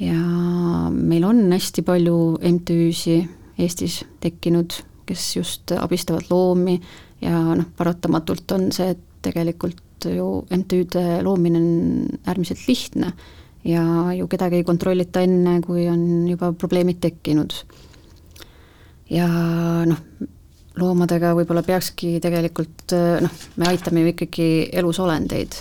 Ja 0.00 0.16
meil 0.90 1.26
on 1.28 1.44
hästi 1.52 1.84
palju 1.84 2.16
MTÜ-si 2.40 3.20
Eestis 3.60 4.00
tekkinud, 4.24 4.72
kes 5.04 5.26
just 5.36 5.74
abistavad 5.76 6.30
loomi. 6.30 6.78
Ja 7.20 7.42
noh, 7.52 7.68
paratamatult 7.76 8.52
on 8.56 8.70
see, 8.72 8.94
et 8.94 9.02
tegelikult 9.20 9.76
ju 10.08 10.46
MTÜ-de 10.56 11.22
loomine 11.22 11.58
on 11.58 12.18
äärmiselt 12.26 12.66
lihtne 12.68 13.12
ja 13.64 14.12
ju 14.16 14.26
kedagi 14.28 14.60
ei 14.60 14.64
kontrollita 14.64 15.22
enne, 15.24 15.60
kui 15.64 15.86
on 15.90 16.28
juba 16.28 16.52
probleemid 16.52 17.00
tekkinud. 17.00 17.54
ja 19.10 19.26
noh, 19.86 20.00
loomadega 20.80 21.34
võib-olla 21.34 21.62
peakski 21.66 22.18
tegelikult 22.22 22.94
noh, 23.20 23.40
me 23.56 23.68
aitame 23.68 24.04
ju 24.04 24.12
ikkagi 24.12 24.48
elusolendeid, 24.80 25.56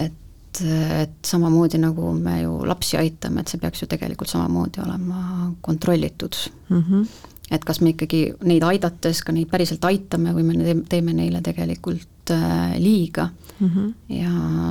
et, 0.00 0.62
et 0.62 1.18
samamoodi 1.26 1.80
nagu 1.82 2.12
me 2.16 2.40
ju 2.42 2.60
lapsi 2.64 2.96
aitame, 3.00 3.42
et 3.42 3.52
see 3.52 3.60
peaks 3.60 3.82
ju 3.82 3.90
tegelikult 3.90 4.30
samamoodi 4.30 4.80
olema 4.86 5.52
kontrollitud 5.60 6.38
mm. 6.68 6.82
-hmm. 6.82 7.06
Et 7.50 7.64
kas 7.64 7.80
me 7.80 7.92
ikkagi 7.92 8.22
neid 8.48 8.64
aidates 8.64 9.20
ka 9.24 9.32
neid 9.32 9.50
päriselt 9.50 9.84
aitame 9.84 10.32
või 10.36 10.46
me 10.48 10.76
teeme 10.88 11.12
neile 11.16 11.42
tegelikult 11.44 12.32
äh, 12.32 12.74
liiga 12.80 13.28
mm 13.58 13.68
-hmm. 13.68 13.92
ja 14.08 14.30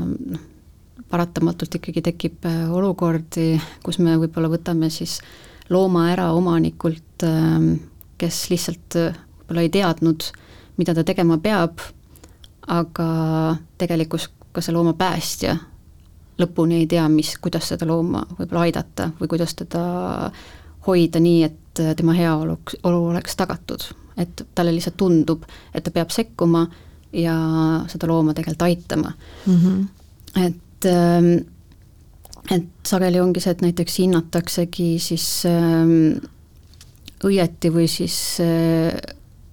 noh, 0.09 0.49
paratamatult 1.09 1.75
ikkagi 1.75 2.01
tekib 2.01 2.45
äh, 2.45 2.71
olukordi, 2.73 3.61
kus 3.83 3.99
me 3.99 4.17
võib-olla 4.17 4.49
võtame 4.49 4.89
siis 4.89 5.19
looma 5.69 6.09
ära 6.11 6.31
omanikult, 6.33 7.23
ähm, 7.23 7.75
kes 8.17 8.49
lihtsalt 8.49 8.95
äh, 8.95 9.13
võib-olla 9.41 9.61
ei 9.61 9.69
teadnud, 9.69 10.23
mida 10.77 10.93
ta 10.93 11.03
tegema 11.03 11.37
peab, 11.37 11.79
aga 12.67 13.57
tegelikult 13.77 14.31
ka 14.51 14.61
see 14.61 14.73
looma 14.73 14.93
päästja 14.93 15.57
lõpuni 16.39 16.81
ei 16.81 16.87
tea, 16.89 17.05
mis, 17.09 17.35
kuidas 17.41 17.67
seda 17.69 17.85
looma 17.85 18.23
võib-olla 18.37 18.67
aidata 18.67 19.11
või 19.19 19.29
kuidas 19.35 19.53
teda 19.55 19.83
hoida 20.87 21.19
nii, 21.19 21.43
et 21.43 21.59
äh, 21.79 21.95
tema 21.95 22.13
heaolu, 22.17 22.57
olu 22.83 23.05
oleks 23.13 23.35
tagatud. 23.35 23.89
et 24.17 24.43
talle 24.55 24.71
lihtsalt 24.75 24.97
tundub, 24.97 25.41
et 25.73 25.83
ta 25.83 25.91
peab 25.91 26.11
sekkuma 26.13 26.67
ja 27.13 27.33
seda 27.89 28.07
looma 28.07 28.33
tegelikult 28.33 28.61
aitama 28.67 29.13
mm. 29.45 29.55
-hmm. 29.55 29.87
et, 30.45 30.85
ähm, 30.85 31.31
et 32.51 32.69
sageli 32.85 33.19
ongi 33.19 33.39
see, 33.39 33.51
et 33.51 33.61
näiteks 33.61 33.97
hinnataksegi 33.99 34.99
siis 34.99 35.45
ähm, 35.49 36.21
õieti 37.23 37.73
või 37.73 37.87
siis 37.87 38.17
äh, 38.43 38.93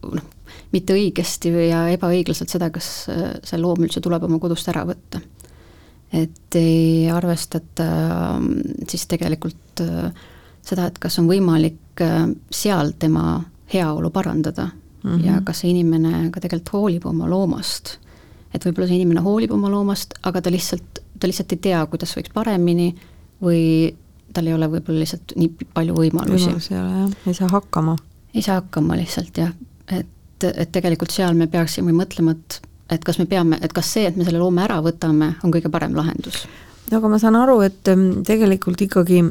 noh, 0.03 0.29
mitte 0.73 0.95
õigesti 0.95 1.53
või 1.55 1.69
ja 1.69 1.85
ebaõiglaselt 1.95 2.51
seda, 2.53 2.71
kas 2.71 3.09
äh, 3.09 3.37
see 3.45 3.61
loom 3.61 3.87
üldse 3.87 4.01
tuleb 4.01 4.25
oma 4.27 4.39
kodust 4.39 4.69
ära 4.69 4.85
võtta. 4.85 5.21
et 6.13 6.57
ei 6.59 7.11
arvestata 7.11 7.87
ähm, 8.37 8.53
siis 8.89 9.07
tegelikult 9.07 9.81
äh, 9.81 10.13
seda, 10.67 10.87
et 10.91 10.99
kas 10.99 11.19
on 11.19 11.29
võimalik 11.31 12.03
äh, 12.05 12.29
seal 12.51 12.95
tema 12.99 13.43
heaolu 13.73 14.11
parandada 14.11 14.69
mm 15.05 15.11
-hmm. 15.11 15.25
ja 15.27 15.41
kas 15.45 15.61
see 15.61 15.71
inimene 15.71 16.31
ka 16.31 16.41
tegelikult 16.41 16.73
hoolib 16.73 17.07
oma 17.07 17.31
loomast. 17.31 17.99
et 18.55 18.65
võib-olla 18.67 18.89
see 18.89 18.97
inimene 18.97 19.21
hoolib 19.21 19.51
oma 19.51 19.71
loomast, 19.71 20.15
aga 20.23 20.43
ta 20.43 20.51
lihtsalt, 20.51 20.99
ta 21.21 21.27
lihtsalt 21.27 21.53
ei 21.53 21.59
tea, 21.59 21.87
kuidas 21.87 22.17
võiks 22.17 22.33
paremini 22.35 22.95
või 23.43 23.95
tal 24.33 24.47
ei 24.47 24.55
ole 24.55 24.67
võib-olla 24.67 24.99
lihtsalt 24.99 25.33
nii 25.37 25.51
palju 25.75 25.95
võimalusi. 25.95 26.47
võimalusi 26.47 26.75
ei 26.75 26.81
ole 26.81 26.91
jah, 26.91 27.11
ei 27.27 27.35
saa 27.35 27.49
hakkama. 27.49 27.97
ei 28.35 28.43
saa 28.43 28.55
hakkama 28.61 28.97
lihtsalt 28.97 29.39
jah, 29.39 29.53
et, 29.89 30.45
et 30.45 30.73
tegelikult 30.73 31.11
seal 31.11 31.35
me 31.35 31.47
peaksime 31.47 31.93
mõtlema, 31.93 32.31
et 32.31 32.63
et 32.91 33.05
kas 33.05 33.19
me 33.19 33.27
peame, 33.31 33.59
et 33.63 33.73
kas 33.73 33.93
see, 33.93 34.07
et 34.09 34.17
me 34.17 34.25
selle 34.27 34.41
loome 34.43 34.63
ära 34.65 34.81
võtame, 34.83 35.35
on 35.45 35.55
kõige 35.55 35.71
parem 35.71 35.95
lahendus? 35.95 36.47
no 36.91 36.99
aga 36.99 37.09
ma 37.09 37.19
saan 37.23 37.39
aru, 37.39 37.61
et 37.63 37.89
ähm, 37.89 38.23
tegelikult 38.27 38.81
ikkagi 38.83 39.23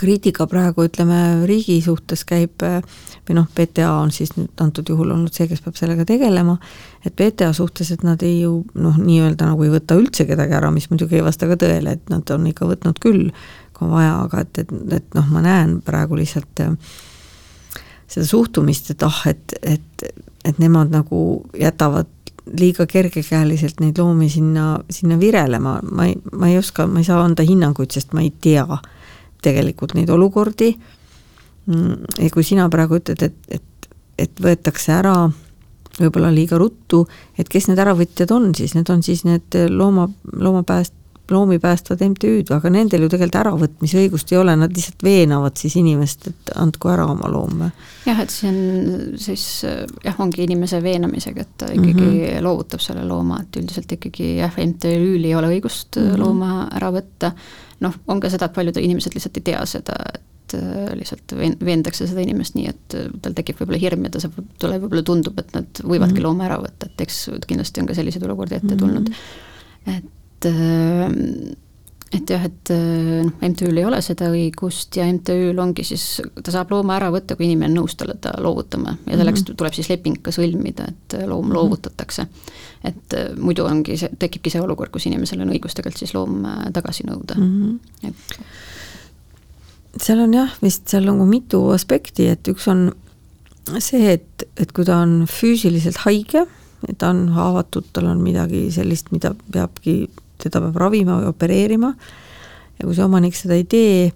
kriitika 0.00 0.46
praegu 0.50 0.84
ütleme 0.86 1.46
riigi 1.48 1.80
suhtes 1.84 2.24
käib 2.28 2.62
või 2.62 3.36
noh, 3.36 3.48
PTA 3.54 3.90
on 4.00 4.12
siis 4.14 4.32
nüüd 4.36 4.62
antud 4.62 4.88
juhul 4.88 5.12
olnud 5.14 5.34
see, 5.34 5.48
kes 5.50 5.62
peab 5.64 5.78
sellega 5.78 6.06
tegelema, 6.08 6.56
et 7.04 7.16
PTA 7.16 7.52
suhtes, 7.56 7.90
et 7.94 8.04
nad 8.06 8.22
ei 8.26 8.40
ju 8.42 8.60
noh, 8.74 8.98
nii-öelda 9.00 9.50
nagu 9.50 9.66
ei 9.66 9.72
võta 9.74 9.98
üldse 9.98 10.26
kedagi 10.28 10.56
ära, 10.58 10.72
mis 10.74 10.90
muidugi 10.90 11.20
ei 11.20 11.26
vasta 11.26 11.48
ka 11.50 11.58
tõele, 11.60 11.96
et 11.98 12.12
nad 12.12 12.34
on 12.34 12.48
ikka 12.50 12.68
võtnud 12.70 13.00
küll, 13.02 13.28
kui 13.76 13.88
on 13.88 13.94
vaja, 13.94 14.16
aga 14.24 14.44
et, 14.44 14.64
et, 14.64 14.74
et 15.00 15.18
noh, 15.18 15.28
ma 15.34 15.44
näen 15.44 15.78
praegu 15.86 16.18
lihtsalt 16.18 16.64
seda 18.10 18.26
suhtumist, 18.26 18.90
et 18.94 19.04
ah, 19.06 19.20
et, 19.30 19.54
et, 19.62 20.08
et 20.44 20.58
nemad 20.62 20.90
nagu 20.92 21.20
jätavad 21.58 22.10
liiga 22.58 22.86
kergekäeliselt 22.86 23.80
neid 23.80 23.98
loomi 23.98 24.28
sinna, 24.32 24.80
sinna 24.90 25.18
virelema, 25.20 25.78
ma 25.90 26.06
ei, 26.08 26.16
ma 26.32 26.48
ei 26.50 26.58
oska, 26.58 26.86
ma 26.90 27.02
ei 27.02 27.06
saa 27.06 27.22
anda 27.24 27.44
hinnanguid, 27.46 27.92
sest 27.94 28.14
ma 28.16 28.24
ei 28.24 28.32
tea 28.42 28.66
tegelikult 29.42 29.94
neid 29.96 30.10
olukordi. 30.10 30.74
Mm, 31.70 32.08
ja 32.18 32.30
kui 32.34 32.44
sina 32.46 32.68
praegu 32.72 32.98
ütled, 33.00 33.22
et, 33.22 33.38
et, 33.58 33.90
et 34.18 34.42
võetakse 34.42 34.92
ära 34.96 35.14
võib-olla 36.00 36.30
liiga 36.32 36.58
ruttu, 36.60 37.04
et 37.38 37.48
kes 37.50 37.68
need 37.68 37.80
äravõtjad 37.82 38.30
on 38.32 38.50
siis, 38.56 38.74
need 38.76 38.88
on 38.92 39.02
siis 39.04 39.24
need 39.28 39.56
looma, 39.68 40.08
loomapääst-, 40.32 40.96
loomi 41.30 41.58
päästvad 41.62 42.02
MTÜ-d, 42.08 42.52
aga 42.54 42.70
nendel 42.72 43.04
ju 43.04 43.10
tegelikult 43.12 43.40
äravõtmise 43.40 44.00
õigust 44.02 44.32
ei 44.32 44.38
ole, 44.40 44.56
nad 44.58 44.74
lihtsalt 44.74 45.04
veenavad 45.06 45.56
siis 45.60 45.76
inimest, 45.80 46.28
et 46.30 46.52
andku 46.60 46.90
ära 46.92 47.06
oma 47.10 47.30
loom 47.30 47.64
jah, 48.06 48.20
et 48.22 48.32
see 48.32 48.48
on 48.50 49.18
siis 49.20 49.44
jah, 50.04 50.16
ongi 50.22 50.44
inimese 50.46 50.80
veenamisega, 50.84 51.44
et 51.44 51.52
ta 51.58 51.68
ikkagi 51.72 52.06
mm 52.06 52.16
-hmm. 52.16 52.42
loovutab 52.46 52.80
selle 52.84 53.04
looma, 53.08 53.40
et 53.42 53.60
üldiselt 53.60 53.92
ikkagi 53.92 54.36
jah, 54.38 54.56
MTÜ-l 54.56 55.24
ei 55.24 55.34
ole 55.34 55.52
õigust 55.56 55.96
mm 55.96 56.08
-hmm. 56.08 56.18
looma 56.24 56.68
ära 56.76 56.90
võtta, 56.94 57.32
noh, 57.80 57.94
on 58.06 58.20
ka 58.20 58.30
seda, 58.30 58.50
et 58.50 58.56
paljud 58.56 58.76
inimesed 58.76 59.14
lihtsalt 59.14 59.36
ei 59.36 59.46
tea 59.52 59.64
seda, 59.66 59.96
et 60.14 60.54
äh, 60.54 60.92
lihtsalt 60.98 61.36
veen-, 61.36 61.58
veendakse 61.64 62.06
seda 62.06 62.20
inimest 62.20 62.54
nii, 62.54 62.68
et 62.68 62.96
tal 63.22 63.34
tekib 63.34 63.60
võib-olla 63.60 63.80
hirm 63.80 64.04
ja 64.04 64.10
ta 64.10 64.20
saab, 64.20 64.38
talle 64.58 64.80
võib-olla 64.80 65.02
tundub, 65.02 65.38
et 65.38 65.52
nad 65.54 65.66
võivadki 65.82 66.12
mm 66.12 66.16
-hmm. 66.16 66.22
looma 66.22 66.44
ära 66.48 66.58
võtta, 66.62 66.86
et 66.86 67.00
eks 67.06 67.28
kindlasti 67.46 67.80
on 67.80 67.86
ka 67.86 67.94
selliseid 67.94 68.24
olukordi 68.24 68.54
ette 68.54 68.76
tulnud 68.76 69.08
mm. 69.08 69.14
-hmm. 69.86 69.96
et 69.98 70.19
et 70.48 71.58
et 72.10 72.26
jah, 72.26 72.42
et 72.42 72.70
noh, 72.72 73.34
MTÜ-l 73.38 73.78
ei 73.78 73.86
ole 73.86 74.00
seda 74.02 74.30
õigust 74.32 74.96
ja 74.98 75.04
MTÜ-l 75.06 75.58
ongi 75.62 75.84
siis, 75.86 76.04
ta 76.42 76.50
saab 76.50 76.72
looma 76.74 76.96
ära 76.96 77.10
võtta, 77.14 77.36
kui 77.38 77.46
inimene 77.46 77.70
on 77.70 77.84
nõus 77.84 77.94
talle 77.98 78.16
ta 78.22 78.32
loovutama 78.42 78.96
ja 79.04 79.18
selleks 79.18 79.44
mm 79.44 79.46
-hmm. 79.46 79.58
tuleb 79.60 79.76
siis 79.76 79.90
leping 79.92 80.18
ka 80.22 80.34
sõlmida, 80.34 80.88
et 80.90 81.14
loom 81.20 81.44
mm 81.44 81.50
-hmm. 81.50 81.54
loovutatakse. 81.54 82.26
et 82.84 83.14
muidu 83.38 83.64
ongi 83.64 83.96
see, 83.96 84.10
tekibki 84.18 84.50
see 84.50 84.60
olukord, 84.60 84.90
kus 84.90 85.06
inimesel 85.06 85.40
on 85.40 85.52
õigus 85.54 85.74
tegelikult 85.74 85.98
siis 85.98 86.14
loom 86.14 86.46
tagasi 86.72 87.04
nõuda 87.06 87.34
mm. 87.38 87.78
-hmm. 88.02 88.08
Et... 88.08 88.14
seal 90.02 90.20
on 90.20 90.34
jah, 90.34 90.50
vist 90.62 90.88
seal 90.88 91.08
on 91.08 91.18
nagu 91.18 91.26
mitu 91.26 91.68
aspekti, 91.70 92.26
et 92.26 92.48
üks 92.48 92.68
on 92.68 92.92
see, 93.78 94.12
et, 94.12 94.48
et 94.56 94.72
kui 94.72 94.84
ta 94.84 94.96
on 94.96 95.26
füüsiliselt 95.30 95.96
haige, 95.96 96.46
et 96.88 96.98
ta 96.98 97.10
on 97.10 97.28
haavatud, 97.28 97.84
tal 97.92 98.06
on 98.06 98.18
midagi 98.18 98.70
sellist, 98.72 99.12
mida 99.12 99.34
peabki 99.52 100.08
teda 100.42 100.62
peab 100.64 100.76
ravima 100.80 101.20
või 101.20 101.30
opereerima 101.30 101.94
ja 102.80 102.86
kui 102.86 102.96
see 102.96 103.04
omanik 103.04 103.36
seda 103.36 103.58
ei 103.58 103.66
tee, 103.68 104.08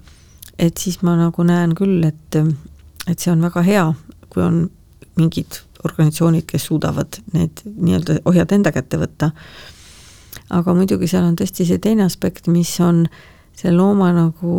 et 0.58 0.80
siis 0.80 1.00
ma 1.04 1.16
nagu 1.18 1.44
näen 1.46 1.74
küll, 1.76 2.00
et, 2.06 2.38
et 3.06 3.18
see 3.18 3.32
on 3.32 3.44
väga 3.44 3.62
hea, 3.66 3.84
kui 4.32 4.42
on 4.44 4.64
mingid 5.20 5.60
organisatsioonid, 5.84 6.46
kes 6.48 6.70
suudavad 6.70 7.20
need 7.34 7.60
nii-öelda 7.64 8.22
ohjad 8.24 8.54
enda 8.56 8.72
kätte 8.72 8.98
võtta. 9.00 9.30
aga 10.50 10.74
muidugi 10.76 11.08
seal 11.08 11.24
on 11.24 11.36
tõesti 11.36 11.66
see 11.68 11.78
teine 11.78 12.04
aspekt, 12.04 12.48
mis 12.48 12.72
on 12.80 13.04
see 13.54 13.72
looma 13.72 14.10
nagu 14.12 14.54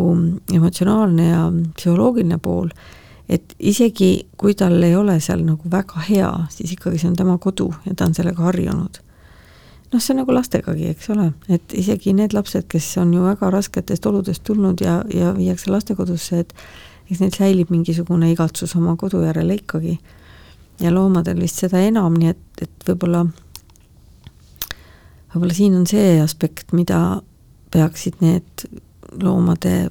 emotsionaalne 0.54 1.26
ja 1.28 1.42
psühholoogiline 1.76 2.38
pool, 2.42 2.70
et 3.28 3.56
isegi 3.58 4.28
kui 4.38 4.54
tal 4.54 4.78
ei 4.82 4.94
ole 4.96 5.18
seal 5.20 5.42
nagu 5.44 5.70
väga 5.70 6.06
hea, 6.08 6.30
siis 6.50 6.72
ikkagi 6.76 7.02
see 7.02 7.10
on 7.10 7.18
tema 7.18 7.38
kodu 7.42 7.72
ja 7.84 7.94
ta 7.94 8.06
on 8.06 8.14
sellega 8.14 8.46
harjunud 8.46 9.02
noh, 9.96 10.02
see 10.02 10.12
on 10.12 10.20
nagu 10.22 10.34
lastegagi, 10.34 10.90
eks 10.92 11.08
ole, 11.14 11.30
et 11.52 11.74
isegi 11.76 12.12
need 12.16 12.34
lapsed, 12.36 12.66
kes 12.70 12.90
on 13.00 13.14
ju 13.16 13.24
väga 13.24 13.50
rasketest 13.54 14.06
oludest 14.08 14.44
tulnud 14.46 14.82
ja, 14.84 14.98
ja 15.12 15.32
viiakse 15.36 15.72
lastekodusse, 15.72 16.42
et 16.44 16.52
eks 17.08 17.22
neil 17.22 17.32
säilib 17.34 17.72
mingisugune 17.72 18.28
igatsus 18.32 18.76
oma 18.76 18.96
kodu 19.00 19.22
järele 19.24 19.56
ikkagi. 19.60 19.98
ja 20.80 20.90
loomadel 20.92 21.40
vist 21.40 21.62
seda 21.62 21.80
enam, 21.80 22.18
nii 22.20 22.34
et, 22.34 22.42
et 22.60 22.88
võib-olla, 22.88 23.22
võib-olla 25.32 25.54
siin 25.56 25.78
on 25.78 25.86
see 25.88 26.18
aspekt, 26.20 26.74
mida 26.76 27.22
peaksid 27.72 28.20
need 28.20 28.66
loomade 29.22 29.88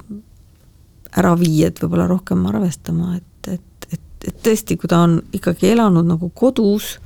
äraviijad 1.16 1.80
võib-olla 1.82 2.06
rohkem 2.06 2.44
arvestama, 2.46 3.16
et, 3.16 3.50
et, 3.56 3.88
et, 3.90 4.30
et 4.30 4.38
tõesti, 4.46 4.78
kui 4.78 4.92
ta 4.92 5.02
on 5.08 5.18
ikkagi 5.34 5.72
elanud 5.72 6.06
nagu 6.06 6.30
kodus 6.30 7.00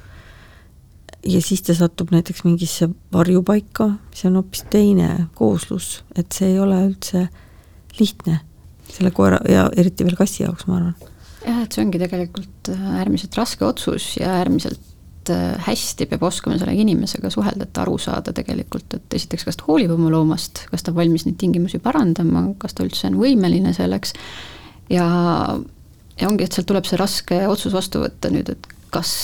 ja 1.27 1.41
siis 1.45 1.63
ta 1.63 1.75
satub 1.77 2.13
näiteks 2.15 2.45
mingisse 2.45 2.89
varjupaika, 3.13 3.89
mis 4.11 4.25
on 4.29 4.39
hoopis 4.41 4.65
teine 4.73 5.09
kooslus, 5.35 6.01
et 6.17 6.33
see 6.33 6.55
ei 6.55 6.61
ole 6.61 6.79
üldse 6.89 7.27
lihtne 7.99 8.41
selle 8.91 9.13
koera 9.15 9.41
ja 9.49 9.69
eriti 9.77 10.07
veel 10.07 10.19
kassi 10.19 10.45
jaoks, 10.45 10.67
ma 10.69 10.79
arvan. 10.79 11.11
jah, 11.45 11.61
et 11.65 11.73
see 11.73 11.85
ongi 11.85 12.01
tegelikult 12.01 12.73
äh, 12.73 12.87
äärmiselt 13.03 13.37
raske 13.39 13.67
otsus 13.67 14.15
ja 14.19 14.33
äärmiselt 14.41 15.33
äh, 15.33 15.61
hästi 15.67 16.09
peab 16.11 16.25
oskama 16.31 16.59
selle 16.59 16.75
inimesega 16.75 17.31
suhelda, 17.33 17.69
et 17.69 17.83
aru 17.83 17.99
saada 18.01 18.35
tegelikult, 18.37 18.97
et 18.97 19.19
esiteks, 19.21 19.47
kas 19.49 19.61
ta 19.61 19.69
hoolib 19.69 19.93
oma 19.95 20.11
loomast, 20.13 20.65
kas 20.73 20.85
ta 20.85 20.95
on 20.95 21.01
valmis 21.03 21.27
neid 21.29 21.39
tingimusi 21.41 21.83
parandama, 21.85 22.49
kas 22.59 22.77
ta 22.77 22.87
üldse 22.87 23.11
on 23.11 23.21
võimeline 23.21 23.75
selleks 23.77 24.17
ja, 24.91 25.07
ja 26.17 26.33
ongi, 26.33 26.49
et 26.49 26.57
sealt 26.57 26.69
tuleb 26.71 26.89
see 26.89 27.01
raske 27.01 27.45
otsus 27.49 27.77
vastu 27.77 28.03
võtta 28.05 28.33
nüüd, 28.33 28.51
et 28.57 28.75
kas 28.91 29.15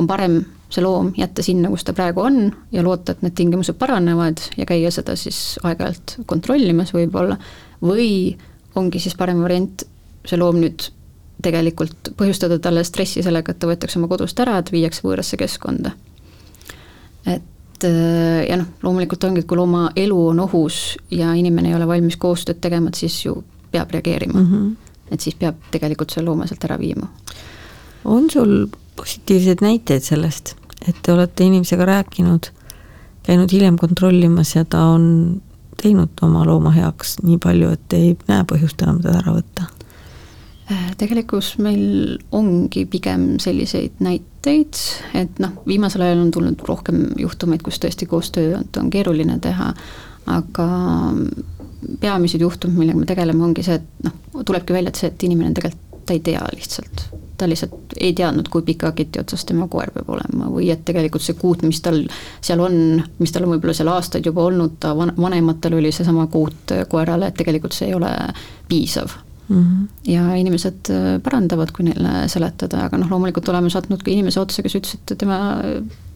on 0.00 0.08
parem 0.10 0.40
see 0.70 0.84
loom 0.84 1.10
jätta 1.18 1.42
sinna, 1.42 1.70
kus 1.72 1.84
ta 1.84 1.94
praegu 1.96 2.22
on 2.22 2.38
ja 2.72 2.84
loota, 2.86 3.12
et 3.12 3.24
need 3.26 3.34
tingimused 3.38 3.78
paranevad 3.78 4.42
ja 4.56 4.66
käia 4.68 4.90
seda 4.94 5.16
siis 5.18 5.58
aeg-ajalt 5.66 6.20
kontrollimas 6.30 6.94
võib-olla, 6.94 7.36
või 7.82 8.36
ongi 8.78 9.02
siis 9.02 9.16
parem 9.18 9.42
variant 9.42 9.84
see 10.26 10.38
loom 10.38 10.60
nüüd 10.62 10.90
tegelikult 11.42 12.12
põhjustada 12.18 12.58
talle 12.62 12.84
stressi 12.84 13.24
sellega, 13.24 13.52
et 13.52 13.60
ta 13.60 13.68
võetakse 13.70 13.98
oma 13.98 14.10
kodust 14.10 14.40
ära, 14.42 14.58
et 14.60 14.72
viiakse 14.72 15.02
võõrasse 15.06 15.38
keskkonda. 15.40 15.92
et 17.26 17.84
äh, 17.88 18.44
ja 18.48 18.60
noh, 18.60 18.68
loomulikult 18.82 19.24
ongi, 19.24 19.42
et 19.42 19.48
kui 19.48 19.58
looma 19.58 19.90
elu 19.96 20.20
on 20.32 20.44
ohus 20.46 20.98
ja 21.10 21.32
inimene 21.34 21.72
ei 21.72 21.78
ole 21.78 21.88
valmis 21.88 22.16
koostööd 22.20 22.60
tegema, 22.60 22.88
et 22.88 23.00
siis 23.00 23.24
ju 23.24 23.40
peab 23.72 23.90
reageerima 23.90 24.40
mm. 24.40 24.46
-hmm. 24.52 25.10
et 25.10 25.20
siis 25.20 25.34
peab 25.34 25.56
tegelikult 25.70 26.10
selle 26.10 26.28
looma 26.28 26.46
sealt 26.46 26.64
ära 26.64 26.78
viima. 26.78 27.08
on 28.04 28.30
sul 28.30 28.66
positiivseid 28.96 29.58
näiteid 29.60 30.02
sellest? 30.02 30.59
Et 30.88 30.96
te 31.02 31.12
olete 31.12 31.44
inimesega 31.44 31.86
rääkinud, 31.88 32.50
käinud 33.26 33.52
hiljem 33.52 33.76
kontrollimas 33.78 34.54
ja 34.56 34.64
ta 34.64 34.84
on 34.94 35.40
teinud 35.80 36.22
oma 36.22 36.44
looma 36.46 36.72
heaks 36.74 37.18
nii 37.24 37.38
palju, 37.42 37.74
et 37.76 37.96
ei 37.96 38.14
näe 38.28 38.44
põhjust 38.48 38.82
enam 38.84 39.00
teda 39.02 39.20
ära 39.20 39.34
võtta? 39.36 39.68
Äh, 40.70 40.90
tegelikult 41.00 41.56
meil 41.62 42.18
ongi 42.36 42.84
pigem 42.90 43.32
selliseid 43.42 44.02
näiteid, 44.04 44.78
et 45.18 45.40
noh, 45.42 45.56
viimasel 45.66 46.04
ajal 46.06 46.24
on 46.26 46.34
tulnud 46.34 46.62
rohkem 46.68 47.08
juhtumeid, 47.18 47.64
kus 47.66 47.80
tõesti 47.82 48.08
koostööd 48.10 48.78
on 48.80 48.92
keeruline 48.92 49.40
teha, 49.42 49.72
aga 50.30 50.68
peamised 52.00 52.44
juhtumid, 52.44 52.78
millega 52.78 53.00
me 53.00 53.08
tegeleme, 53.08 53.44
ongi 53.44 53.64
see, 53.66 53.80
et 53.80 54.06
noh, 54.06 54.44
tulebki 54.44 54.76
välja, 54.76 54.92
et 54.92 55.00
see, 55.00 55.10
et 55.10 55.26
inimene 55.28 55.56
tegelikult, 55.56 56.04
ta 56.06 56.14
ei 56.16 56.22
tea 56.24 56.44
lihtsalt 56.54 57.08
ta 57.40 57.48
lihtsalt 57.48 57.96
ei 58.00 58.12
teadnud, 58.16 58.50
kui 58.52 58.64
pika 58.66 58.92
keti 58.96 59.22
otsas 59.22 59.46
tema 59.48 59.68
koer 59.72 59.92
peab 59.94 60.10
olema 60.12 60.50
või 60.52 60.68
et 60.74 60.84
tegelikult 60.88 61.24
see 61.24 61.38
kuut, 61.40 61.64
mis 61.66 61.80
tal 61.84 62.02
seal 62.44 62.60
on, 62.64 62.76
mis 63.18 63.32
tal 63.32 63.46
on 63.46 63.54
võib-olla 63.54 63.76
seal 63.76 63.90
aastaid 63.92 64.28
juba 64.28 64.44
olnud, 64.50 64.76
ta 64.82 64.92
van-, 64.98 65.14
vanematel 65.16 65.78
oli 65.80 65.92
seesama 65.94 66.26
kuut 66.32 66.76
koerale, 66.92 67.30
et 67.30 67.40
tegelikult 67.40 67.76
see 67.76 67.90
ei 67.90 67.96
ole 67.96 68.12
piisav 68.68 69.16
mm. 69.48 69.62
-hmm. 69.62 70.12
ja 70.12 70.34
inimesed 70.34 70.92
äh, 70.92 71.08
parandavad, 71.22 71.72
kui 71.76 71.88
neile 71.88 72.28
seletada, 72.28 72.84
aga 72.86 73.00
noh, 73.00 73.10
loomulikult 73.10 73.48
oleme 73.48 73.70
sattunud 73.70 74.02
ka 74.02 74.10
inimese 74.10 74.40
otsa, 74.40 74.62
kes 74.62 74.76
ütles, 74.80 74.98
et 75.00 75.18
tema, 75.18 75.40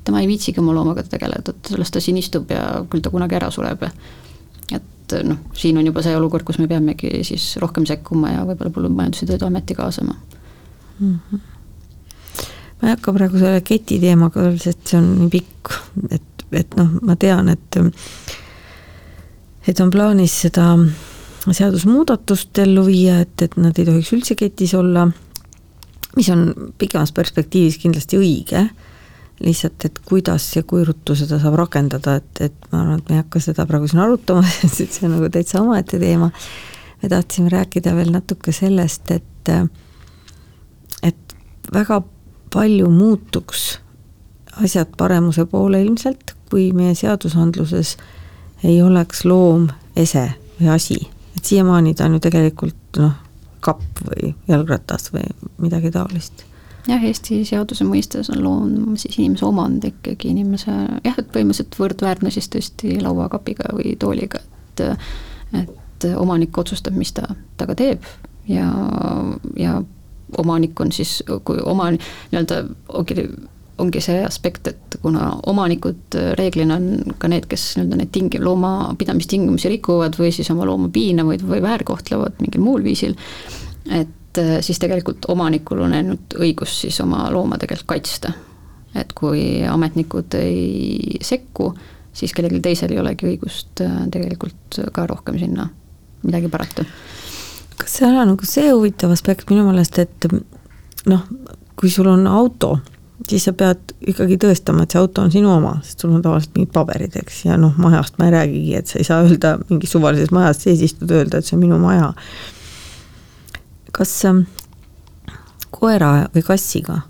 tema 0.04 0.20
ei 0.20 0.28
viitsigi 0.28 0.60
oma 0.60 0.74
loomaga 0.74 1.02
tegeleda, 1.02 1.56
et 1.56 1.78
las 1.78 1.90
ta 1.90 2.00
siin 2.00 2.20
istub 2.20 2.50
ja 2.50 2.84
küll 2.90 3.04
ta 3.04 3.10
kunagi 3.14 3.40
ära 3.40 3.50
sureb. 3.50 3.82
et 3.82 3.94
et 5.04 5.26
noh, 5.28 5.37
siin 5.52 5.76
on 5.76 5.87
juba 5.87 6.02
see 6.02 6.16
olukord, 6.16 6.46
kus 6.48 6.58
me 6.58 6.68
peamegi 6.68 7.18
siis 7.28 7.56
rohkem 7.60 7.84
sekkuma 7.87 8.30
ja 8.32 8.46
võib-olla 8.48 8.72
Põllumajandus- 8.72 9.20
ja 9.20 9.26
Toiduameti 9.26 9.74
kaasama 9.76 10.14
mm. 10.98 11.18
-hmm. 11.33 11.40
ma 12.80 12.88
ei 12.88 12.94
hakka 12.94 13.12
praegu 13.12 13.38
selle 13.38 13.61
keti 13.61 14.00
teemaga, 14.00 14.46
sest 14.59 14.87
see 14.87 15.00
on 15.00 15.11
nii 15.18 15.30
pikk, 15.33 15.74
et, 16.11 16.46
et 16.52 16.76
noh, 16.76 16.98
ma 17.02 17.16
tean, 17.16 17.48
et 17.48 17.80
et 19.68 19.80
on 19.80 19.90
plaanis 19.90 20.40
seda 20.46 20.74
seadusmuudatust 21.52 22.59
ellu 22.59 22.87
viia, 22.87 23.20
et, 23.24 23.42
et 23.42 23.57
nad 23.61 23.78
ei 23.78 23.87
tohiks 23.88 24.12
üldse 24.16 24.37
ketis 24.38 24.74
olla, 24.74 25.07
mis 26.16 26.28
on 26.33 26.72
pikemas 26.78 27.12
perspektiivis 27.12 27.78
kindlasti 27.83 28.20
õige 28.20 28.68
lihtsalt, 29.44 29.85
et 29.85 29.98
kuidas 30.07 30.46
ja 30.57 30.62
kui 30.62 30.85
ruttu 30.87 31.16
seda 31.18 31.40
saab 31.42 31.57
rakendada, 31.59 32.18
et, 32.20 32.40
et 32.46 32.68
ma 32.70 32.85
arvan, 32.85 33.00
et 33.00 33.09
me 33.09 33.16
ei 33.16 33.22
hakka 33.22 33.42
seda 33.42 33.66
praegu 33.66 33.88
siin 33.90 34.04
arutama, 34.04 34.44
sest 34.62 34.85
see 34.85 35.09
on 35.09 35.16
nagu 35.16 35.30
täitsa 35.33 35.62
omaette 35.62 35.98
teema. 36.00 36.30
me 37.02 37.09
tahtsime 37.09 37.50
rääkida 37.52 37.92
veel 37.96 38.12
natuke 38.14 38.52
sellest, 38.52 39.11
et, 39.11 39.50
et 39.50 39.50
väga 41.74 42.02
palju 42.54 42.90
muutuks 42.90 43.78
asjad 44.62 44.94
paremuse 44.98 45.46
poole 45.50 45.82
ilmselt, 45.82 46.34
kui 46.50 46.70
meie 46.72 46.94
seadusandluses 46.94 47.96
ei 48.64 48.82
oleks 48.82 49.24
loom 49.24 49.68
ese 49.96 50.28
või 50.60 50.70
asi, 50.76 50.98
et 51.37 51.44
siiamaani 51.44 51.94
ta 51.94 52.06
on 52.06 52.18
ju 52.18 52.24
tegelikult 52.24 53.00
noh, 53.02 53.14
kapp 53.64 54.02
või 54.06 54.34
jalgratas 54.48 55.10
või 55.14 55.26
midagi 55.58 55.90
taolist. 55.94 56.44
Jah, 56.84 57.00
Eesti 57.00 57.40
seaduse 57.48 57.84
mõistes 57.88 58.28
on 58.30 58.42
loom 58.44 58.96
siis 59.00 59.16
inimese 59.18 59.46
omand 59.48 59.84
ikkagi 59.88 60.34
inimese 60.34 60.72
jah, 61.04 61.16
et 61.16 61.30
põhimõtteliselt 61.32 61.78
võrdväärne 61.80 62.32
siis 62.34 62.50
tõesti 62.52 62.98
lauakapiga 63.02 63.72
või 63.76 63.96
tooliga, 63.98 64.42
et 64.74 64.84
et 65.54 66.06
omanik 66.18 66.58
otsustab, 66.58 66.96
mis 66.98 67.12
ta 67.16 67.28
temaga 67.56 67.76
teeb 67.78 68.06
ja, 68.50 68.66
ja 69.56 69.78
omanik 70.38 70.80
on 70.80 70.92
siis, 70.92 71.18
kui 71.44 71.60
oma 71.62 71.90
nii-öelda 71.92 72.62
ongi, 72.98 73.26
ongi 73.78 74.00
see 74.04 74.22
aspekt, 74.24 74.68
et 74.70 74.98
kuna 75.02 75.30
omanikud 75.50 76.16
reeglina 76.38 76.78
on 76.78 77.16
ka 77.18 77.30
need, 77.30 77.48
kes 77.50 77.74
nii-öelda 77.78 78.00
neid 78.00 78.12
tingi-, 78.14 78.42
loomapidamistingimusi 78.44 79.72
rikuvad 79.76 80.18
või 80.18 80.30
siis 80.34 80.50
oma 80.54 80.66
looma 80.68 80.90
piinavad 80.94 81.42
või 81.46 81.62
väärkohtlevad 81.64 82.38
mingil 82.42 82.64
muul 82.64 82.84
viisil, 82.86 83.16
et 83.90 84.42
äh, 84.42 84.56
siis 84.64 84.80
tegelikult 84.82 85.26
omanikul 85.32 85.84
on 85.86 85.96
ainult 85.98 86.38
õigus 86.38 86.80
siis 86.84 87.00
oma 87.04 87.26
looma 87.34 87.58
tegelikult 87.60 87.96
kaitsta. 87.96 88.32
et 88.94 89.10
kui 89.12 89.64
ametnikud 89.66 90.34
ei 90.38 91.18
sekku, 91.22 91.72
siis 92.14 92.32
kellelgi 92.32 92.60
teisel 92.62 92.92
ei 92.94 93.00
olegi 93.02 93.26
õigust 93.26 93.82
äh, 93.82 94.04
tegelikult 94.10 94.84
ka 94.94 95.06
rohkem 95.10 95.38
sinna 95.38 95.66
midagi 96.22 96.48
parata. 96.48 96.84
Kas 97.80 98.00
seal 98.00 98.16
on 98.16 98.32
nagu 98.32 98.48
see 98.48 98.72
huvitav 98.72 99.12
aspekt 99.14 99.50
minu 99.50 99.66
meelest, 99.66 99.98
et 99.98 100.26
noh, 101.10 101.22
kui 101.78 101.90
sul 101.90 102.08
on 102.10 102.26
auto, 102.30 102.76
siis 103.28 103.46
sa 103.48 103.54
pead 103.56 103.94
ikkagi 104.14 104.38
tõestama, 104.40 104.84
et 104.84 104.94
see 104.94 105.00
auto 105.00 105.24
on 105.24 105.32
sinu 105.34 105.50
oma, 105.54 105.76
sest 105.84 106.04
sul 106.04 106.14
on 106.14 106.22
tavaliselt 106.24 106.58
mingid 106.58 106.74
paberid, 106.74 107.16
eks, 107.20 107.44
ja 107.48 107.58
noh, 107.60 107.76
majast 107.80 108.18
ma 108.18 108.28
ei 108.28 108.37
räägigi, 108.37 108.74
et 108.78 108.90
sa 108.90 109.00
ei 109.00 109.08
saa 109.08 109.22
öelda 109.26 109.56
mingis 109.70 109.94
suvalises 109.94 110.34
majas 110.34 110.62
sees 110.64 110.84
istuda, 110.84 111.22
öelda, 111.22 111.40
et 111.40 111.48
see 111.48 111.58
on 111.58 111.64
minu 111.66 111.80
maja 111.82 112.12
kas 113.94 114.12
ähm, 114.28 114.44
koera 115.74 116.26
või 116.34 116.44
kassiga 116.46 117.02